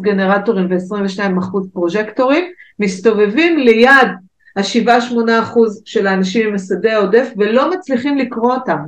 [0.00, 2.44] גנרטורים ו-22% פרוז'קטורים,
[2.78, 4.08] מסתובבים ליד
[4.56, 8.78] ה-7-8% של האנשים עם השדה העודף ולא מצליחים לקרוא אותם.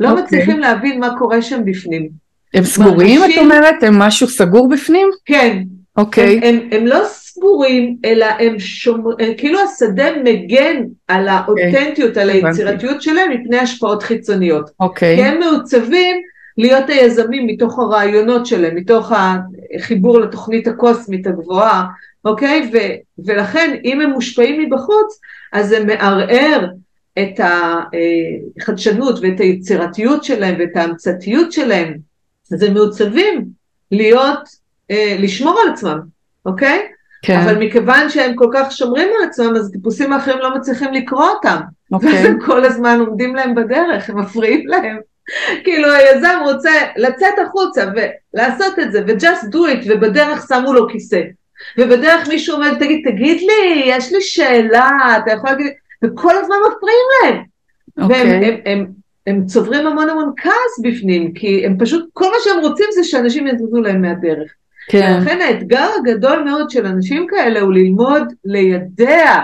[0.00, 0.24] לא אוקיי.
[0.24, 2.08] מצליחים להבין מה קורה שם בפנים.
[2.54, 3.82] הם סגורים את מרגישים- אומרת?
[3.82, 5.08] הם משהו סגור בפנים?
[5.24, 5.62] כן,
[5.96, 7.04] אוקיי, הם, הם, הם לא
[7.40, 12.46] סגורים, אלא הם שומרים, כאילו השדה מגן על האותנטיות, על הבנתי.
[12.46, 14.68] היצירתיות שלהם מפני השפעות חיצוניות.
[14.68, 16.16] כי אוקיי, הם מעוצבים
[16.58, 19.12] להיות היזמים מתוך הרעיונות שלהם, מתוך
[19.76, 21.84] החיבור לתוכנית הקוסמית הגבוהה,
[22.24, 22.70] אוקיי?
[22.72, 22.76] ו,
[23.26, 25.20] ולכן אם הם מושפעים מבחוץ,
[25.52, 26.66] אז זה מערער
[27.18, 27.40] את
[28.58, 31.94] החדשנות ואת היצירתיות שלהם ואת ההמצאתיות שלהם.
[32.52, 33.44] אז הם מעוצבים
[33.90, 34.48] להיות,
[34.90, 35.98] אה, לשמור על עצמם,
[36.46, 36.80] אוקיי?
[37.22, 41.24] כן, אבל מכיוון שהם כל כך שומרים על עצמם, אז הטיפוסים האחרים לא מצליחים לקרוא
[41.24, 41.56] אותם.
[41.92, 44.98] ואז אוקיי, הם כל הזמן עומדים להם בדרך, הם מפריעים להם.
[45.64, 51.20] כאילו היזם רוצה לצאת החוצה ולעשות את זה, ו-just do it, ובדרך שמו לו כיסא.
[51.78, 55.72] ובדרך מישהו אומר, תגיד, תגיד לי, יש לי שאלה, אתה יכול להגיד, לי?"
[56.04, 57.42] וכל הזמן מפריעים להם.
[57.96, 58.86] והם אוקיי, הם, הם,
[59.26, 63.46] הם צוברים המון המון כעס בפנים, כי הם פשוט, כל מה שהם רוצים זה שאנשים
[63.46, 64.52] יזוזו להם מהדרך.
[64.88, 69.36] כן, ולכן האתגר הגדול מאוד של אנשים כאלה הוא ללמוד לידע,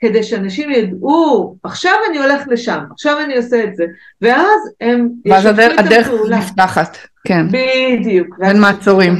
[0.00, 3.84] כדי שאנשים ידעו, עכשיו אני הולך לשם, עכשיו אני עושה את זה,
[4.22, 6.38] ואז הם ואז ישתפו הדרך- איתם הדרך פעולה.
[6.38, 8.36] נפתחת, כן, בדיוק.
[8.38, 9.14] ואז אין מעצורים.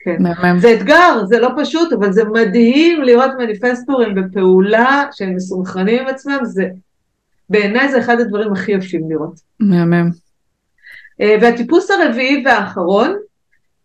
[0.00, 0.16] כן.
[0.20, 6.06] מהמם, זה אתגר, זה לא פשוט, אבל זה מדהים לראות מניפסטורים בפעולה שהם מסונכרנים עם
[6.06, 6.64] עצמם, זה,
[7.50, 9.34] בעיניי זה אחד הדברים הכי יפים לראות.
[9.60, 10.10] מהמם,
[11.20, 13.16] אה, והטיפוס הרביעי והאחרון,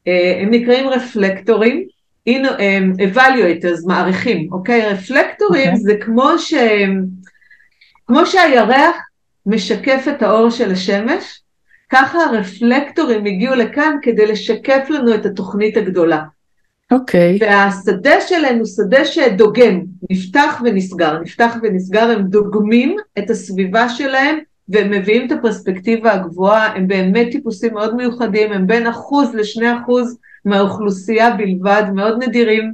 [0.05, 1.85] הם נקראים רפלקטורים,
[2.29, 4.81] evaluators, מעריכים, אוקיי?
[4.85, 5.79] רפלקטורים אוקיי.
[5.79, 6.53] זה כמו ש...
[8.07, 8.95] כמו שהירח
[9.45, 11.41] משקף את האור של השמש,
[11.89, 16.21] ככה הרפלקטורים הגיעו לכאן כדי לשקף לנו את התוכנית הגדולה.
[16.91, 24.39] אוקיי, והשדה שלהם הוא שדה שדוגם, נפתח ונסגר, נפתח ונסגר, הם דוגמים את הסביבה שלהם
[24.71, 30.17] והם מביאים את הפרספקטיבה הגבוהה, הם באמת טיפוסים מאוד מיוחדים, הם בין אחוז לשני אחוז
[30.45, 32.73] מהאוכלוסייה בלבד, מאוד נדירים,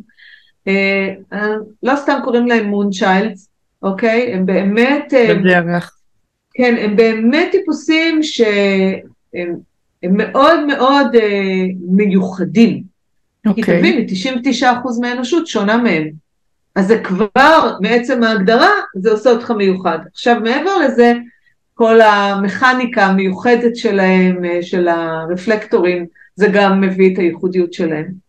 [0.68, 1.48] אה, אה,
[1.84, 3.50] לא סתם קוראים להם מון צ'יילדס,
[3.84, 4.34] אוקיי?
[4.34, 5.98] הם באמת, אה, בדרך,
[6.54, 9.56] כן, הם באמת טיפוסים שהם
[10.04, 12.84] הם מאוד מאוד אה, מיוחדים.
[13.44, 14.06] כי אוקיי, תביני,
[14.62, 14.66] 99%
[15.02, 16.10] מהאנושות שונה מהם.
[16.76, 20.00] אז זה כבר, מעצם ההגדרה, זה עושה אותך מיוחד.
[20.14, 21.14] עכשיו, מעבר לזה,
[21.78, 26.06] כל המכניקה המיוחדת שלהם, אה, של הרפלקטורים,
[26.36, 28.28] זה גם מביא את הייחודיות שלהם.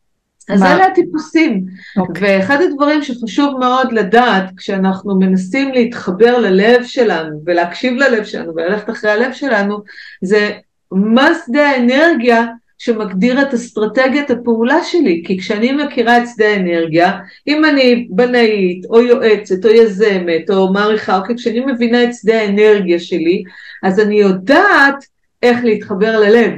[0.49, 2.01] אז אלה הטיפוסים, okay.
[2.01, 2.38] אוקיי.
[2.38, 9.11] ואחד הדברים שחשוב מאוד לדעת כשאנחנו מנסים להתחבר ללב שלנו ולהקשיב ללב שלנו וללכת אחרי
[9.11, 9.78] הלב שלנו,
[10.22, 10.51] זה
[10.92, 12.46] מה שדה האנרגיה
[12.79, 19.01] שמגדיר את אסטרטגיית הפעולה שלי, כי כשאני מכירה את שדה האנרגיה, אם אני בנאית או
[19.01, 23.43] יועצת או יזמת או מעריכה, אוקיי, כשאני מבינה את שדה האנרגיה שלי,
[23.83, 25.05] אז אני יודעת
[25.43, 26.53] איך להתחבר ללב.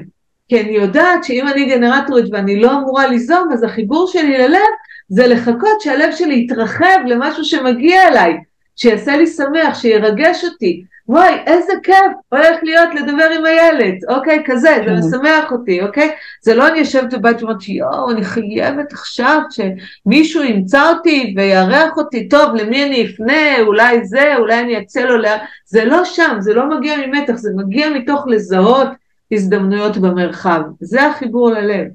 [0.48, 4.70] כי אני יודעת שאם אני גנרטורית ואני לא אמורה ליזום, אז החיבור שלי ללב
[5.08, 8.32] זה לחכות שהלב שלי יתרחב למשהו שמגיע אליי,
[8.76, 10.84] שיעשה לי שמח, שירגש אותי.
[11.08, 14.94] וואי, איזה כיף הולך להיות לדבר עם הילד, אוקיי, כזה, זה כן.
[14.98, 16.10] משמח אותי, אוקיי?
[16.42, 22.28] זה לא אני יושבת בבית ואומרת יואו, אני חייבת עכשיו שמישהו ימצא אותי ויארח אותי,
[22.28, 25.28] טוב, למי אני אפנה, אולי זה, אולי אני אצא לו,
[25.66, 28.88] זה לא שם, זה לא מגיע ממתח, זה מגיע מתוך לזהות
[29.32, 30.60] הזדמנויות במרחב.
[30.80, 31.86] זה החיבור ללב.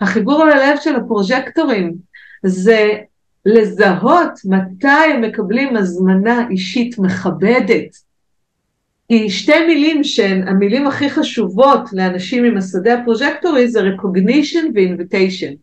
[0.00, 1.94] החיבור ללב של הפרוז'קטורים
[2.42, 2.90] זה
[3.46, 8.05] לזהות מתי הם מקבלים הזמנה אישית מכבדת.
[9.08, 15.54] כי שתי מילים שהן המילים הכי חשובות לאנשים עם השדה הפרוז'קטורי זה recognition ו-invitation.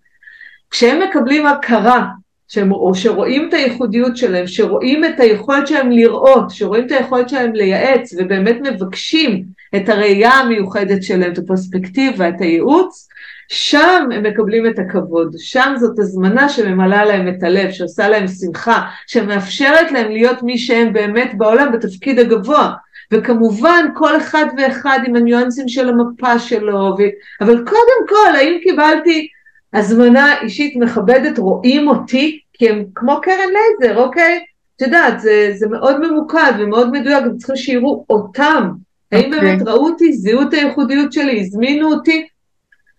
[0.69, 2.05] כשהם מקבלים הכרה,
[2.47, 7.53] שהם, או שרואים את הייחודיות שלהם, שרואים את היכולת שלהם לראות, שרואים את היכולת שלהם
[7.53, 9.43] לייעץ ובאמת מבקשים
[9.75, 13.07] את הראייה המיוחדת שלהם, את הפרספקטיבה, את הייעוץ,
[13.47, 18.81] שם הם מקבלים את הכבוד, שם זאת הזמנה שממלאה להם את הלב, שעושה להם שמחה,
[19.07, 22.73] שמאפשרת להם להיות מי שהם באמת בעולם בתפקיד הגבוה.
[23.11, 27.01] וכמובן כל אחד ואחד עם הניואנסים של המפה שלו, ו...
[27.41, 29.27] אבל קודם כל, האם קיבלתי
[29.73, 33.49] הזמנה אישית מכבדת, רואים אותי, כי הם כמו קרן
[33.81, 34.39] לייזר, אוקיי?
[34.75, 38.69] את יודעת, זה, זה מאוד ממוקד ומאוד מדויק, הם צריכים שיראו אותם,
[39.11, 39.35] האם okay.
[39.35, 39.73] באמת אוקיי.
[39.73, 42.27] ראו אותי, זיהו את הייחודיות שלי, הזמינו אותי?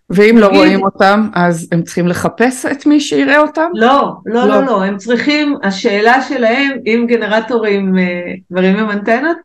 [0.09, 3.69] ואם לא רואים אותם, אז הם צריכים לחפש את מי שיראה אותם?
[3.73, 8.03] לא, לא, לא, לא, לא, הם צריכים, השאלה שלהם, אם גנרטורים אה,
[8.51, 9.37] דברים עם אנטנות.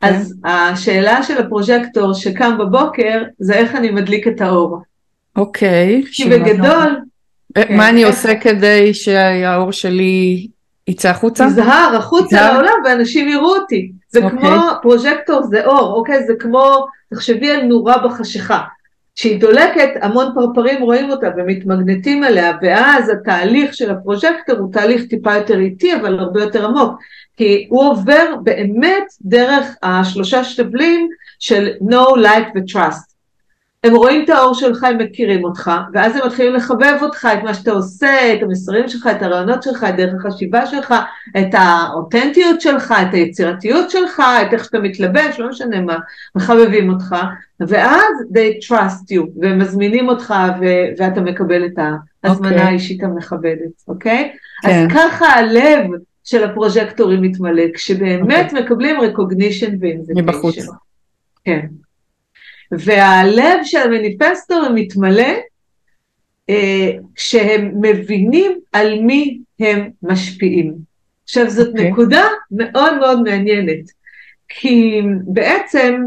[0.00, 4.78] אז השאלה של הפרוז'קטור שקם בבוקר, זה איך אני מדליק את האור.
[5.36, 6.02] אוקיי.
[6.12, 7.00] כי בגדול...
[7.56, 10.46] אה, כן, מה אני עושה כדי שהאור שלי
[10.88, 11.44] יצא החוצה?
[11.44, 13.92] יזהר החוצה לעולם ואנשים יראו אותי.
[14.08, 14.22] זה okay.
[14.24, 14.38] אוקיי.
[14.38, 16.26] כמו, פרוז'קטור זה אור, אוקיי?
[16.26, 18.60] זה כמו, תחשבי על נורה בחשיכה.
[19.16, 25.34] כשהיא דולקת, המון פרפרים רואים אותה ומתמגנטים עליה, ואז התהליך של הפרוז'קטור הוא תהליך טיפה
[25.34, 27.00] יותר איטי, אבל הרבה יותר עמוק,
[27.36, 31.08] כי הוא עובר באמת דרך השלושה שתבלים
[31.38, 33.15] של no, like ו-trust.
[33.84, 37.54] הם רואים את האור שלך, הם מכירים אותך, ואז הם מתחילים לחבב אותך, את מה
[37.54, 40.94] שאתה עושה, את המסרים שלך, את הרעיונות שלך, את דרך החשיבה שלך,
[41.38, 45.96] את האותנטיות שלך, את היצירתיות שלך, את איך שאתה מתלבש, לא משנה מה,
[46.34, 47.16] מחבבים אותך,
[47.60, 52.52] ואז they trust you, והם מזמינים אותך, ו- ואתה מקבל את ההזמנה okay.
[52.52, 52.66] אוקיי.
[52.66, 54.32] האישית המכבדת, אוקיי?
[54.32, 54.66] Okay?
[54.68, 54.86] כן.
[54.86, 55.86] אז ככה הלב
[56.24, 58.48] של הפרוז'קטורים מתמלא, כשבאמת okay.
[58.50, 58.64] אוקיי.
[58.64, 60.22] מקבלים recognition ו-invitation.
[60.22, 60.56] מבחוץ.
[61.44, 61.66] כן.
[62.72, 65.32] והלב של המניפסטור מתמלא
[66.50, 70.74] אה, כשהם מבינים על מי הם משפיעים.
[71.24, 71.70] עכשיו זאת okay.
[71.70, 71.90] אוקיי.
[71.90, 73.90] נקודה מאוד מאוד מעניינת,
[74.48, 76.02] כי בעצם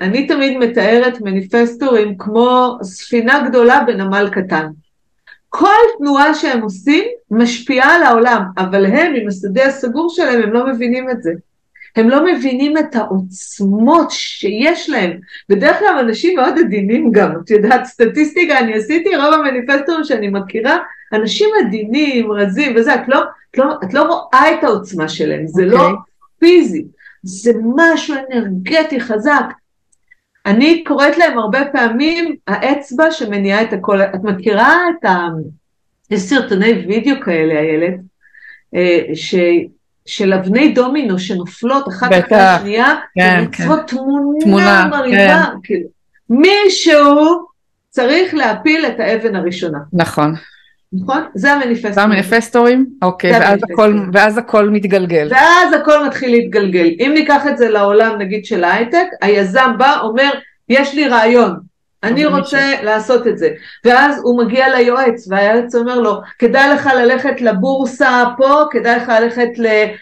[0.00, 4.66] אני תמיד מתארת מניפסטורים כמו ספינה גדולה בנמל קטן.
[5.48, 10.66] כל תנועה שהם עושים משפיעה על העולם, אבל הם עם השדה הסגור שלהם הם לא
[10.66, 11.30] מבינים את זה.
[11.96, 15.18] הם לא מבינים את העוצמות שיש להם.
[15.48, 20.78] בדרך כלל אנשים מאוד עדינים גם, את יודעת, סטטיסטיקה, אני עשיתי רוב המניפסטורים שאני מכירה,
[21.12, 25.62] אנשים עדינים, רזים וזה, את לא, את לא, את לא רואה את העוצמה שלהם, זה
[25.62, 25.66] okay.
[25.66, 25.96] לא אוקיי.
[26.38, 26.84] פיזי,
[27.22, 29.44] זה משהו אנרגטי חזק.
[30.46, 35.28] אני קוראת להם הרבה פעמים האצבע שמניעה את הכל, את מכירה את ה...
[36.10, 37.94] יש סרטוני וידאו כאלה, איילת,
[38.74, 39.34] אה, ש...
[40.06, 43.96] של אבני דומינו שנופלות אחת אחרי השנייה, כן, ויוצרות כן.
[43.96, 45.58] תמונה, תמונה מרהיבה, כן.
[45.62, 45.88] כאילו,
[46.30, 47.46] מישהו
[47.90, 49.78] צריך להפיל את האבן הראשונה.
[49.92, 50.34] נכון.
[50.92, 51.22] נכון?
[51.34, 51.94] זה המניפסטורים.
[51.94, 52.86] זה המניפסטורים?
[53.02, 55.28] אוקיי, ואז הכל, ואז הכל מתגלגל.
[55.30, 56.88] ואז הכל מתחיל להתגלגל.
[57.00, 60.30] אם ניקח את זה לעולם נגיד של ההייטק, היזם בא, אומר,
[60.68, 61.56] יש לי רעיון,
[62.06, 62.84] אני רוצה מישהו.
[62.84, 63.50] לעשות את זה.
[63.84, 69.48] ואז הוא מגיע ליועץ, והיועץ אומר לו, כדאי לך ללכת לבורסה פה, כדאי לך ללכת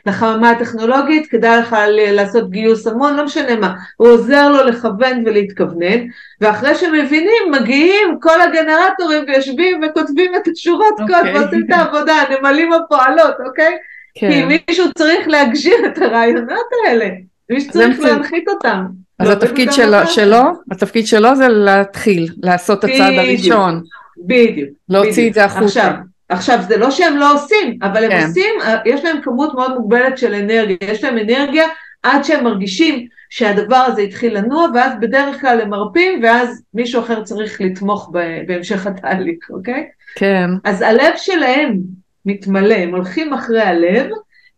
[0.06, 3.74] לחממה הטכנולוגית, כדאי לך לעשות גיוס המון, לא משנה מה.
[3.96, 6.06] הוא עוזר לו לכוון ולהתכוונן,
[6.40, 11.06] ואחרי שמבינים, מגיעים כל הגנרטורים ויושבים וכותבים את השורות okay.
[11.06, 11.38] קוד אוקיי.
[11.38, 13.66] ועושים את העבודה, הנמלים הפועלות, אוקיי?
[13.66, 13.94] Okay?
[14.14, 14.30] כן.
[14.30, 17.08] כי מישהו צריך להגשיר את הרעיונות האלה.
[17.50, 19.03] מי שצריך להנחית אותם.
[19.18, 23.82] אז התפקיד שלו, שלו, התפקיד שלו זה להתחיל, לעשות את הצעד הראשון.
[24.26, 24.70] בדיוק.
[24.88, 25.28] להוציא.
[25.28, 25.64] את זה החוצה.
[25.64, 25.92] עכשיו,
[26.28, 28.26] עכשיו זה לא שהם לא עושים, אבל הם כן.
[28.26, 28.54] עושים,
[28.84, 31.64] יש להם כמות מאוד מוגבלת של אנרגיה, יש להם אנרגיה
[32.02, 37.22] עד שהם מרגישים שהדבר הזה התחיל לנוע, ואז בדרך כלל הם מרפים, ואז מישהו אחר
[37.22, 38.12] צריך לתמוך
[38.46, 39.86] בהמשך התהליך, אוקיי?
[40.14, 40.50] כן.
[40.64, 41.78] אז הלב שלהם
[42.26, 44.06] מתמלא, הם הולכים אחרי הלב,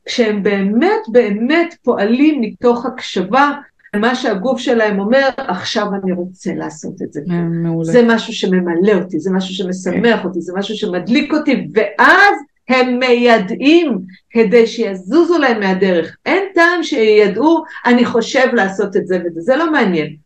[0.05, 3.53] כשהם באמת באמת פועלים מתוך הקשבה
[3.95, 7.21] למה שהגוף שלהם אומר, עכשיו אני רוצה לעשות את זה.
[7.63, 7.93] מעולה.
[7.93, 12.35] זה משהו שממלא אותי, זה משהו שמשמח אותי, זה משהו שמדליק אותי, ואז
[12.69, 13.99] הם מיידעים
[14.31, 16.17] כדי שיזוזו להם מהדרך.
[16.27, 20.17] אין טעם שידעו, אני חושב לעשות את זה וזה, זה לא מעניין.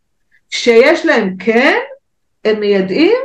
[0.49, 1.77] כשיש להם כן,
[2.45, 3.17] הם מיידעים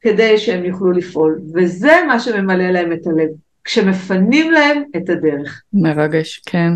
[0.00, 3.28] כדי שהם יוכלו לפעול, וזה מה שממלא להם את הלב,
[3.64, 5.62] כשמפנים להם את הדרך.
[5.72, 6.70] מרגש, כן.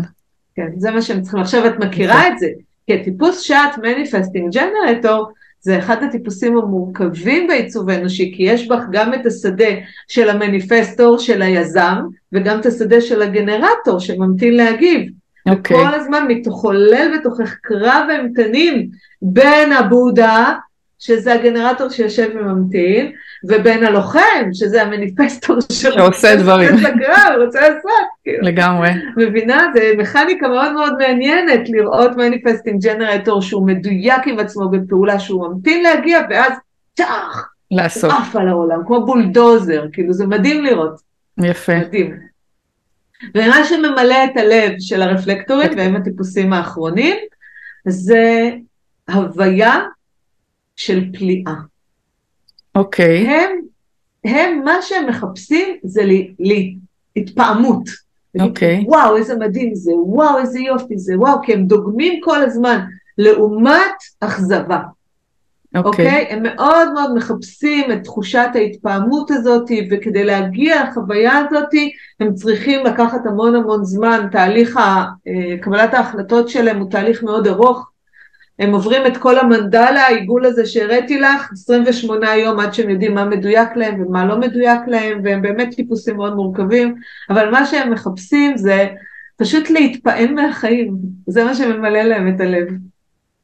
[0.55, 1.39] כן, זה מה שהם צריכים.
[1.39, 2.47] עכשיו את מכירה את זה,
[2.87, 9.13] כי הטיפוס שאת מניפסטינג ג'נרטור זה אחד הטיפוסים המורכבים בעיצוב האנושי, כי יש בך גם
[9.13, 9.69] את השדה
[10.07, 11.95] של המניפסטור של היזם,
[12.33, 15.01] וגם את השדה של הגנרטור שממתין להגיב.
[15.49, 15.51] Okay.
[15.51, 15.77] אוקיי.
[15.77, 18.89] וכל הזמן מתחולל בתוכך קרב אימתנים
[19.21, 20.53] בין הבודה
[20.99, 23.11] שזה הגנרטור שיושב וממתין,
[23.43, 26.75] ובין הלוחם, שזה המניפסטור שעושה דברים.
[26.75, 27.91] לקרב, רוצה לעשות.
[28.23, 28.47] כאילו.
[28.47, 28.89] לגמרי.
[29.17, 29.67] מבינה?
[29.73, 35.83] זה מכניקה מאוד מאוד מעניינת לראות manifesting generator שהוא מדויק עם עצמו בפעולה, שהוא ממתין
[35.83, 36.51] להגיב, ואז
[36.97, 37.49] צ'אח!
[37.71, 38.11] לעשות.
[38.11, 41.01] עף על העולם, כמו בולדוזר, כאילו זה מדהים לראות.
[41.43, 41.79] יפה.
[41.79, 42.15] מדהים.
[43.35, 47.15] ומה שממלא את הלב של הרפלקטורים, והם הטיפוסים האחרונים,
[47.87, 48.49] זה
[49.09, 49.79] הוויה
[50.75, 51.53] של פליאה.
[52.77, 53.25] אוקיי.
[53.25, 53.29] Okay.
[53.29, 53.59] הם,
[54.25, 56.01] הם, מה שהם מחפשים זה
[57.15, 57.83] להתפעמות.
[58.39, 58.81] אוקיי.
[58.81, 58.87] Okay.
[58.87, 62.79] וואו, איזה מדהים זה, וואו, איזה יופי זה, וואו, כי הם דוגמים כל הזמן,
[63.17, 64.79] לעומת אכזבה.
[65.75, 66.05] אוקיי?
[66.05, 66.29] Okay.
[66.29, 66.33] Okay?
[66.33, 71.69] הם מאוד מאוד מחפשים את תחושת ההתפעמות הזאת, וכדי להגיע לחוויה הזאת,
[72.19, 75.05] הם צריכים לקחת המון המון זמן, תהליך אה,
[75.61, 77.89] קבלת ההחלטות שלהם הוא תהליך מאוד ארוך,
[78.59, 83.25] הם עוברים את כל המנדלה, העיגול הזה שהראיתי לך, 28 יום עד שהם יודעים מה
[83.25, 86.95] מדויק להם ומה לא מדויק להם, והם באמת טיפוסים מאוד מורכבים,
[87.29, 88.87] אבל מה שהם מחפשים זה
[89.37, 90.97] פשוט להתפעם מהחיים,
[91.27, 92.67] זה מה שממלא להם את הלב.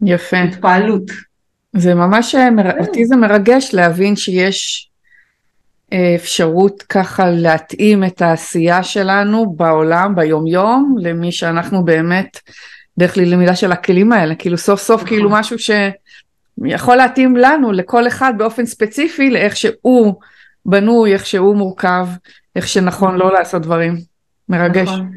[0.02, 0.38] יפה.
[0.38, 1.12] התפעלות.
[1.74, 2.80] זה ממש, אה, מר...
[2.80, 4.90] אותי זה מרגש להבין שיש
[5.94, 12.40] אה, אפשרות ככה להתאים את העשייה שלנו בעולם, ביומיום, למי שאנחנו באמת
[12.98, 15.08] דרך למידה של הכלים האלה, כאילו סוף סוף נכון.
[15.10, 20.16] כאילו משהו שיכול להתאים לנו, לכל אחד באופן ספציפי, לאיך שהוא
[20.66, 22.08] בנוי, איך שהוא מורכב,
[22.56, 23.98] איך שנכון לא לעשות דברים.
[24.50, 24.88] מרגש.
[24.88, 25.12] נכון.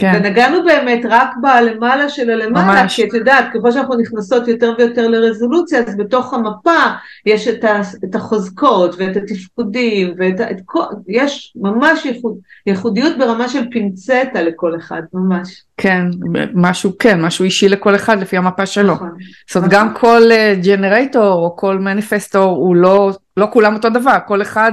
[0.00, 0.12] כן.
[0.14, 2.96] ונגענו באמת רק בלמעלה של הלמעלה, ממש.
[2.96, 6.80] כי את יודעת, ככל שאנחנו נכנסות יותר ויותר לרזולוציה, אז בתוך המפה
[7.26, 10.60] יש את, ה, את החוזקות ואת התפקודים, ואת את
[11.08, 12.36] יש ממש ייחוד,
[12.66, 15.62] ייחודיות ברמה של פינצטה לכל אחד, ממש.
[15.76, 16.06] כן,
[16.54, 18.94] משהו, כן, משהו אישי לכל אחד לפי המפה שלו.
[18.94, 19.10] נכון.
[19.48, 19.88] זאת אומרת, נכון.
[19.88, 20.22] גם כל
[20.62, 24.72] ג'נרטור uh, או כל מניפסטור הוא לא, לא כולם אותו דבר, כל אחד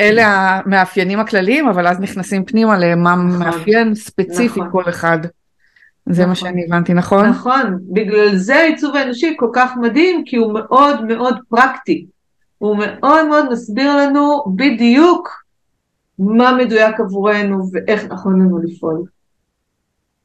[0.00, 4.70] אלה המאפיינים הכלליים, אבל אז נכנסים פנימה למה נכון, מאפיין ספציפי נכון.
[4.72, 5.18] כל אחד.
[6.06, 6.28] זה נכון.
[6.28, 7.26] מה שאני הבנתי, נכון?
[7.26, 12.06] נכון, בגלל זה העיצוב האנושי כל כך מדהים, כי הוא מאוד מאוד פרקטי.
[12.58, 15.28] הוא מאוד מאוד מסביר לנו בדיוק
[16.18, 19.02] מה מדויק עבורנו ואיך נכון לנו לפעול.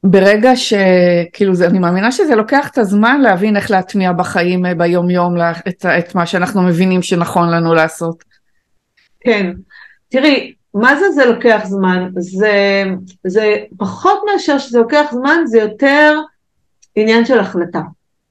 [0.03, 5.09] ברגע שכאילו זה, אני מאמינה שזה לוקח את הזמן להבין איך להטמיע בחיים אה, ביום
[5.09, 5.35] יום
[5.67, 8.23] את, את מה שאנחנו מבינים שנכון לנו לעשות.
[9.25, 9.51] כן,
[10.09, 12.09] תראי, מה זה זה לוקח זמן?
[12.17, 12.83] זה,
[13.27, 16.19] זה פחות מאשר שזה לוקח זמן, זה יותר
[16.95, 17.81] עניין של החלטה.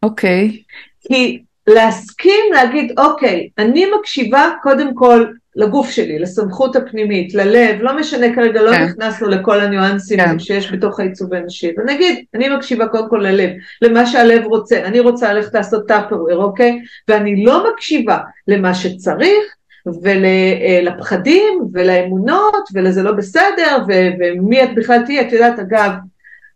[0.03, 0.51] אוקיי.
[0.51, 1.09] Okay.
[1.09, 5.25] כי להסכים להגיד, אוקיי, אני מקשיבה קודם כל
[5.57, 8.85] לגוף שלי, לסמכות הפנימית, ללב, לא משנה כרגע, לא כן.
[8.85, 10.39] נכנסנו לכל הניואנסים כן.
[10.39, 13.51] שיש בתוך העיצוב האנושי, ונגיד, אני מקשיבה קודם כל ללב,
[13.83, 16.81] למה שהלב רוצה, אני רוצה ללכת לעשות טאפרוור, אוקיי?
[17.09, 18.19] ואני לא מקשיבה
[18.49, 19.45] למה שצריך,
[19.87, 25.93] ולפחדים ולאמונות ולזה לא בסדר ומי את בכלל תהיי, את יודעת אגב,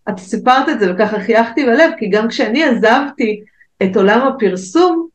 [0.09, 3.41] את סיפרת את זה וככה חייכתי בלב כי גם כשאני עזבתי
[3.83, 5.09] את עולם הפרסום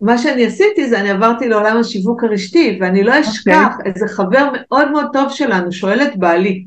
[0.00, 3.76] מה שאני עשיתי זה אני עברתי לעולם השיווק הרשתי ואני לא אשכח okay.
[3.78, 3.92] אוקיי.
[3.92, 6.64] איזה חבר מאוד מאוד טוב שלנו שואל את בעלי,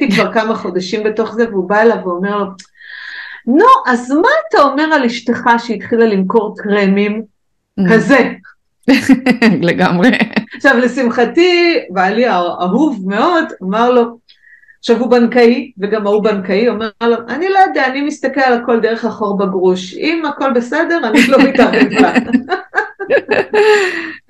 [0.00, 2.44] הייתי כבר כמה חודשים בתוך זה והוא בא אליו ואומר לו
[3.46, 7.22] נו אז מה אתה אומר על אשתך שהתחילה למכור קרמים
[7.80, 7.92] mm.
[7.92, 8.32] כזה
[9.68, 10.10] לגמרי.
[10.56, 14.18] עכשיו לשמחתי, בעלי האהוב מאוד, אמר לו,
[14.78, 18.80] עכשיו הוא בנקאי, וגם ההוא בנקאי, אומר לו, אני לא יודע, אני מסתכל על הכל
[18.80, 22.12] דרך החור בגרוש, אם הכל בסדר, אני לא מתערב לה.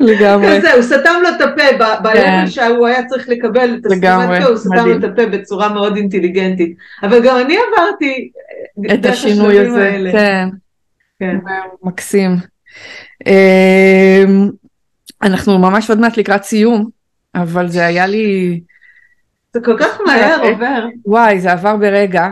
[0.00, 0.58] לגמרי.
[0.58, 4.86] כזה, הוא סתם לו את הפה, ביום שהוא היה צריך לקבל את הסטימת הוא סתם
[4.86, 6.76] לו את הפה בצורה מאוד אינטליגנטית.
[7.02, 8.30] אבל גם אני עברתי
[8.94, 9.98] את השינוי הזה.
[10.12, 10.48] כן.
[11.20, 11.36] כן.
[11.82, 12.36] מקסים.
[13.26, 14.48] אמ,
[15.22, 16.88] אנחנו ממש עוד מעט לקראת סיום,
[17.34, 18.60] אבל זה היה לי...
[19.54, 20.86] זה כל כך מהר עובר.
[21.06, 22.28] וואי, זה עבר ברגע.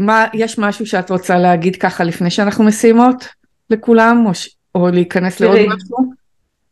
[0.00, 3.28] מה, יש משהו שאת רוצה להגיד ככה לפני שאנחנו מסיימות
[3.70, 4.56] לכולם, או, ש...
[4.74, 5.96] או להיכנס לעוד משהו?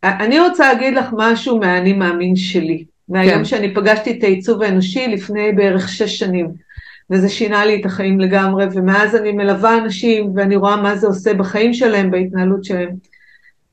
[0.03, 2.85] אני רוצה להגיד לך משהו מהאני מאמין שלי.
[3.09, 3.45] מהיום כן.
[3.45, 6.49] שאני פגשתי את העיצוב האנושי לפני בערך שש שנים.
[7.11, 11.35] וזה שינה לי את החיים לגמרי, ומאז אני מלווה אנשים ואני רואה מה זה עושה
[11.35, 12.91] בחיים שלהם, בהתנהלות שלהם.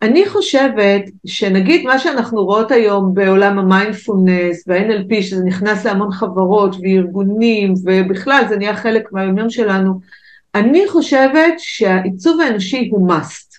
[0.01, 7.73] אני חושבת שנגיד מה שאנחנו רואות היום בעולם המיינדפולנס וה-NLP, שזה נכנס להמון חברות וארגונים,
[7.83, 9.99] ובכלל זה נהיה חלק מהיומיום שלנו,
[10.55, 13.49] אני חושבת שהעיצוב האנושי הוא must.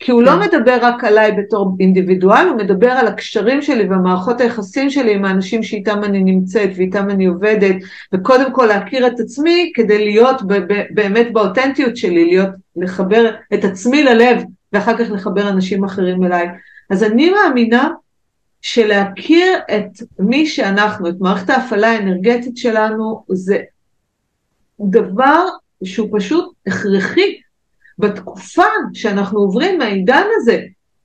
[0.00, 0.38] כי הוא לא כן.
[0.38, 5.62] מדבר רק עליי בתור אינדיבידואל, הוא מדבר על הקשרים שלי והמערכות היחסים שלי עם האנשים
[5.62, 7.76] שאיתם אני נמצאת ואיתם אני עובדת,
[8.12, 10.42] וקודם כל להכיר את עצמי כדי להיות
[10.90, 16.48] באמת באותנטיות שלי, להיות, לחבר את עצמי ללב ואחר כך לחבר אנשים אחרים אליי.
[16.90, 17.88] אז אני מאמינה
[18.62, 23.58] שלהכיר את מי שאנחנו, את מערכת ההפעלה האנרגטית שלנו, זה
[24.80, 25.46] דבר
[25.84, 27.40] שהוא פשוט הכרחי
[27.98, 28.64] בתקופה
[28.94, 30.60] שאנחנו עוברים מהעידן הזה,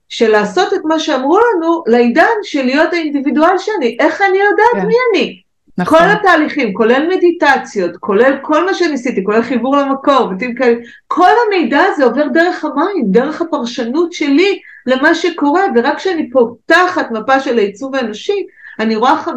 [0.08, 4.86] של לעשות את מה שאמרו לנו, לעידן של להיות האינדיבידואל שאני, איך אני יודעת כן.
[4.86, 5.40] מי אני?
[5.78, 5.98] נכון.
[5.98, 11.80] כל התהליכים, כולל מדיטציות, כולל כל מה שניסיתי, כולל חיבור למקור, ותים כאלה, כל המידע
[11.92, 17.94] הזה עובר דרך המים, דרך הפרשנות שלי למה שקורה, ורק כשאני פותחת מפה של העיצוב
[17.94, 18.46] האנושי,
[18.78, 19.30] אני רואה 50%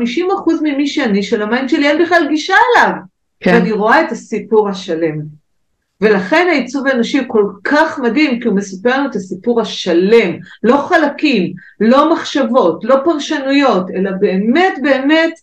[0.61, 2.91] ממי שאני, של המים שלי אין בכלל גישה אליו.
[3.39, 3.53] כן.
[3.53, 5.39] ואני רואה את הסיפור השלם.
[6.01, 10.77] ולכן העיצוב האנושי הוא כל כך מדהים, כי הוא מספר לנו את הסיפור השלם, לא
[10.77, 15.33] חלקים, לא מחשבות, לא פרשנויות, אלא באמת באמת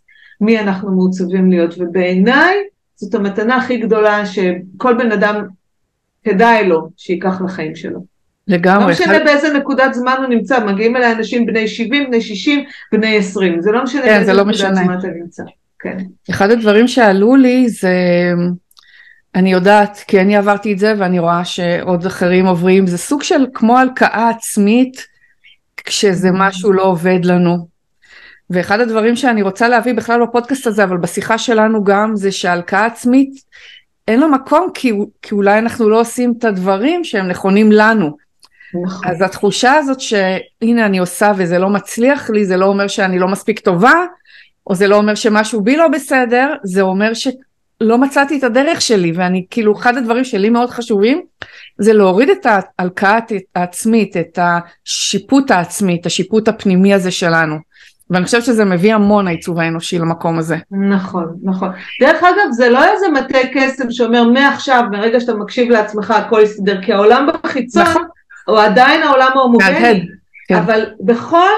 [0.40, 1.74] מי אנחנו מעוצבים להיות.
[1.78, 2.56] ובעיניי
[2.96, 5.46] זאת המתנה הכי גדולה שכל בן אדם
[6.24, 8.00] כדאי לו שייקח לחיים שלו.
[8.48, 8.84] לגמרי.
[8.84, 13.16] לא משנה באיזה נקודת זמן הוא נמצא, מגיעים אליי אנשים בני 70, בני 60, בני
[13.16, 14.74] 20, זה לא משנה כן, באיזה לא נקודת משנה.
[14.74, 15.42] זמן אתה נמצא.
[15.78, 15.98] כן.
[16.30, 17.90] אחד הדברים שעלו לי זה
[19.34, 23.46] אני יודעת, כי אני עברתי את זה ואני רואה שעוד אחרים עוברים, זה סוג של
[23.54, 25.06] כמו הלקאה עצמית
[25.76, 26.32] כשזה mm-hmm.
[26.34, 27.75] משהו לא עובד לנו.
[28.50, 33.44] ואחד הדברים שאני רוצה להביא בכלל בפודקאסט הזה, אבל בשיחה שלנו גם, זה שהלקאה עצמית
[34.08, 34.92] אין לה מקום כי,
[35.22, 38.16] כי אולי אנחנו לא עושים את הדברים שהם נכונים לנו.
[38.84, 39.08] נכון.
[39.08, 43.28] אז התחושה הזאת שהנה אני עושה וזה לא מצליח לי, זה לא אומר שאני לא
[43.28, 44.04] מספיק טובה,
[44.66, 47.28] או זה לא אומר שמשהו בי לא בסדר, זה אומר ש...
[47.80, 51.22] לא מצאתי את הדרך שלי ואני כאילו אחד הדברים שלי מאוד חשובים
[51.78, 53.18] זה להוריד את ההלקאה
[53.54, 57.56] העצמית את השיפוט העצמי את השיפוט הפנימי הזה שלנו
[58.10, 60.56] ואני חושבת שזה מביא המון העיצוב האנושי למקום הזה.
[60.90, 61.68] נכון, נכון.
[62.00, 66.82] דרך אגב, זה לא איזה מטה קסם שאומר מעכשיו, מרגע שאתה מקשיב לעצמך הכל יסתדר,
[66.82, 68.02] כי העולם בחיצון נכון.
[68.46, 70.06] הוא עדיין העולם ההומוגני,
[70.48, 70.56] כן.
[70.56, 71.50] אבל בכל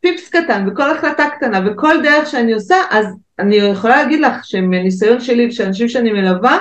[0.00, 3.06] פיפס קטן, בכל החלטה קטנה, וכל דרך שאני עושה, אז
[3.38, 6.58] אני יכולה להגיד לך שמניסיון שלי ושל אנשים שאני מלווה,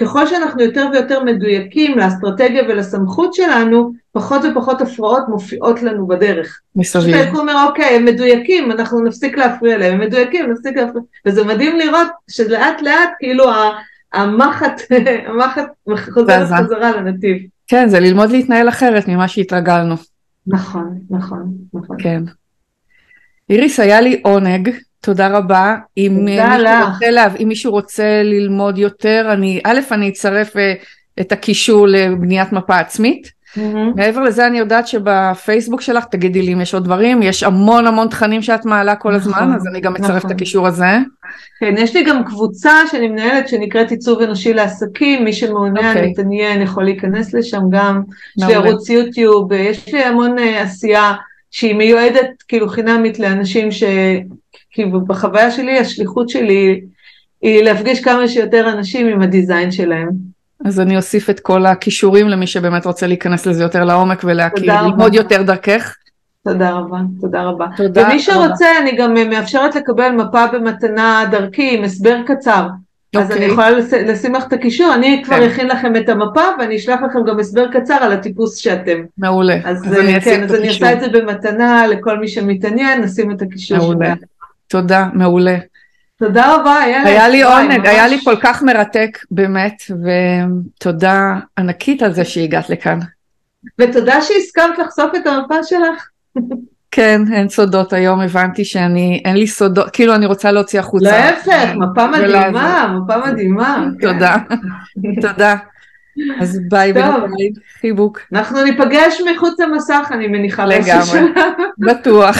[0.00, 6.60] ככל שאנחנו יותר ויותר מדויקים לאסטרטגיה ולסמכות שלנו, פחות ופחות הפרעות מופיעות לנו בדרך.
[6.76, 7.16] מסביב.
[7.16, 11.76] שאתה אומר, אוקיי, הם מדויקים, אנחנו נפסיק להפריע להם, הם מדויקים, נפסיק להפריע, וזה מדהים
[11.76, 13.44] לראות שלאט לאט, כאילו,
[14.12, 14.80] המחט,
[15.26, 15.66] המחט
[16.10, 17.36] חוזרת חזרה לנתיב.
[17.66, 19.94] כן, זה ללמוד להתנהל אחרת ממה שהתרגלנו.
[20.46, 21.96] נכון, נכון, נכון.
[22.02, 22.22] כן.
[23.50, 24.70] איריס, היה לי עונג.
[25.00, 25.76] תודה רבה.
[25.96, 30.74] אם תודה מישהו, רוצה לה, אם מישהו רוצה ללמוד יותר, אני, א', אני אצרף אה,
[31.20, 33.38] את הקישור לבניית מפה עצמית.
[33.56, 33.96] Mm-hmm.
[33.96, 38.08] מעבר לזה אני יודעת שבפייסבוק שלך, תגידי לי אם יש עוד דברים, יש המון המון
[38.08, 40.30] תכנים שאת מעלה כל הזמן, נכון, אז אני גם אצרף נכון.
[40.30, 40.98] את הקישור הזה.
[41.60, 45.88] כן, יש לי גם קבוצה שאני מנהלת שנקראת עיצוב אנושי לעסקים, מי שמעוניין, okay.
[45.88, 46.10] אוקיי.
[46.10, 48.02] מתעניין, יכול להיכנס לשם גם,
[48.38, 51.12] יש לי ערוץ יוטיוב, יש לי המון uh, עשייה
[51.50, 53.84] שהיא מיועדת כאילו חינמית לאנשים ש...
[54.70, 56.80] כי בחוויה שלי, השליחות שלי
[57.42, 60.08] היא להפגיש כמה שיותר אנשים עם הדיזיין שלהם.
[60.64, 65.14] אז אני אוסיף את כל הכישורים למי שבאמת רוצה להיכנס לזה יותר לעומק ולהכיר, ללמוד
[65.14, 65.96] יותר דרכך.
[66.44, 67.66] תודה רבה, תודה רבה.
[67.76, 68.78] תודה ומי שרוצה, רבה.
[68.82, 72.68] אני גם מאפשרת לקבל מפה במתנה דרכי עם הסבר קצר.
[73.16, 73.20] Okay.
[73.20, 73.50] אז אני אוקיי.
[73.50, 73.70] יכולה
[74.06, 75.36] לשים לך את הקישור, אני כבר.
[75.36, 75.42] כן.
[75.42, 78.98] אכין לכם את המפה ואני אשלח לכם גם הסבר קצר על הטיפוס שאתם.
[79.18, 79.60] מעולה.
[79.64, 83.78] אז, אז אני, כן, אז אני את זה במתנה לכל מי שמתעניין, נשים את הקישור.
[83.78, 84.14] מעולה.
[84.66, 85.56] תודה, מעולה.
[86.18, 87.06] תודה רבה, איילת.
[87.06, 89.82] היה לי עונג, היה לי כל כך מרתק, באמת,
[90.76, 92.98] ותודה ענקית על זה שהגעת לכאן.
[93.78, 96.08] ותודה שהסכמת לחשוף את המפה שלך.
[96.90, 101.04] כן, אין סודות היום, הבנתי שאני, אין לי סודות, כאילו אני רוצה להוציא החוצה.
[101.04, 103.86] להפך, מפה מדהימה, מפה מדהימה.
[104.00, 104.36] תודה,
[105.22, 105.56] תודה.
[106.40, 107.02] אז ביי ביי,
[107.80, 108.20] חיבוק.
[108.32, 110.66] אנחנו ניפגש מחוץ למסך, אני מניחה.
[110.66, 111.20] לגמרי,
[111.78, 112.36] בטוח.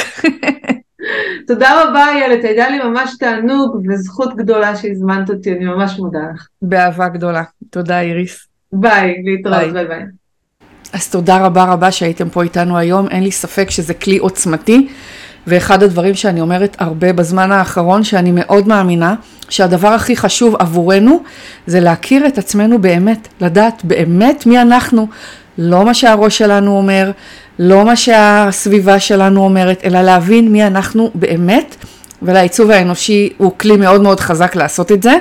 [1.48, 6.46] תודה רבה איילת, הייתה לי ממש תענוג וזכות גדולה שהזמנת אותי, אני ממש מודה לך.
[6.62, 7.42] באהבה גדולה.
[7.70, 8.46] תודה איריס.
[8.72, 10.02] ביי, להתראות, ביי ביי.
[10.92, 14.88] אז תודה רבה רבה שהייתם פה איתנו היום, אין לי ספק שזה כלי עוצמתי,
[15.46, 19.14] ואחד הדברים שאני אומרת הרבה בזמן האחרון, שאני מאוד מאמינה,
[19.48, 21.22] שהדבר הכי חשוב עבורנו
[21.66, 25.06] זה להכיר את עצמנו באמת, לדעת באמת מי אנחנו,
[25.58, 27.10] לא מה שהראש שלנו אומר,
[27.58, 31.76] לא מה שהסביבה שלנו אומרת, אלא להבין מי אנחנו באמת,
[32.22, 35.12] והעיצוב האנושי הוא כלי מאוד מאוד חזק לעשות את זה.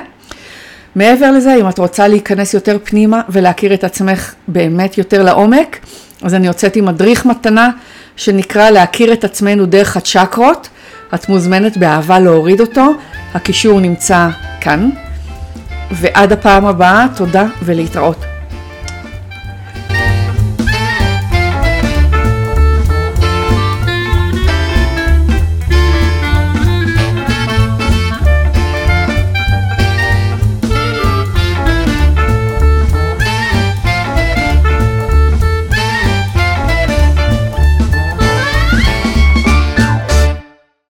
[0.98, 5.78] מעבר לזה, אם את רוצה להיכנס יותר פנימה ולהכיר את עצמך באמת יותר לעומק,
[6.22, 7.70] אז אני הוצאתי מדריך מתנה
[8.16, 10.68] שנקרא להכיר את עצמנו דרך הצ'קרות.
[11.14, 12.92] את מוזמנת באהבה להוריד אותו,
[13.34, 14.28] הקישור נמצא
[14.60, 14.90] כאן.
[15.90, 18.37] ועד הפעם הבאה, תודה ולהתראות.